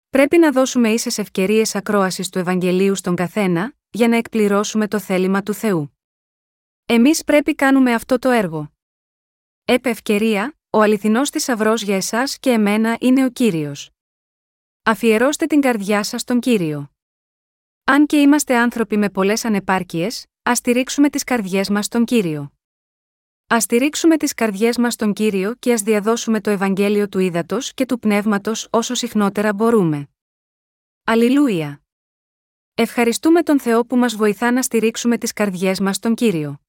Πρέπει 0.08 0.38
να 0.38 0.52
δώσουμε 0.52 0.88
ίσες 0.88 1.18
ευκαιρίες 1.18 1.74
ακρόασης 1.74 2.28
του 2.28 2.38
Ευαγγελίου 2.38 2.94
στον 2.94 3.14
καθένα, 3.14 3.74
για 3.90 4.08
να 4.08 4.16
εκπληρώσουμε 4.16 4.88
το 4.88 4.98
θέλημα 4.98 5.42
του 5.42 5.54
Θεού. 5.54 5.98
Εμείς 6.86 7.24
πρέπει 7.24 7.54
κάνουμε 7.54 7.94
αυτό 7.94 8.18
το 8.18 8.30
έργο. 8.30 8.72
Επ' 9.64 9.86
ευκαιρία, 9.86 10.58
ο 10.70 10.80
αληθινός 10.80 11.30
θησαυρό 11.30 11.74
για 11.74 11.96
εσάς 11.96 12.38
και 12.38 12.50
εμένα 12.50 12.96
είναι 13.00 13.24
ο 13.24 13.30
κύριος. 13.30 13.90
Αφιερώστε 14.82 15.46
την 15.46 15.60
καρδιά 15.60 16.02
σας 16.02 16.20
στον 16.20 16.40
κύριο. 16.40 16.90
Αν 17.84 18.06
και 18.06 18.16
είμαστε 18.20 18.56
άνθρωποι 18.56 18.96
με 18.96 19.10
πολλές 19.10 19.44
ανεπάρκειες, 19.44 20.26
ας 20.42 20.58
στηρίξουμε 20.58 21.10
τις 21.10 21.24
καρδιές 21.24 21.68
μας 21.68 21.84
στον 21.84 22.04
κύριο. 22.04 22.55
Α 23.54 23.60
στηρίξουμε 23.60 24.16
τις 24.16 24.34
καρδιές 24.34 24.76
μας 24.76 24.92
στον 24.92 25.12
κύριο 25.12 25.54
και 25.54 25.72
ας 25.72 25.82
διαδώσουμε 25.82 26.40
το 26.40 26.50
Ευαγγέλιο 26.50 27.08
του 27.08 27.18
ύδατο 27.18 27.58
και 27.74 27.86
του 27.86 27.98
πνεύματος 27.98 28.68
όσο 28.70 28.94
συχνότερα 28.94 29.54
μπορούμε. 29.54 30.08
Αλληλούια! 31.04 31.82
Ευχαριστούμε 32.74 33.42
τον 33.42 33.60
Θεό 33.60 33.86
που 33.86 33.96
μας 33.96 34.16
βοηθά 34.16 34.50
να 34.50 34.62
στηρίξουμε 34.62 35.18
τις 35.18 35.32
καρδιές 35.32 35.80
μας 35.80 35.96
στον 35.96 36.14
κύριο. 36.14 36.65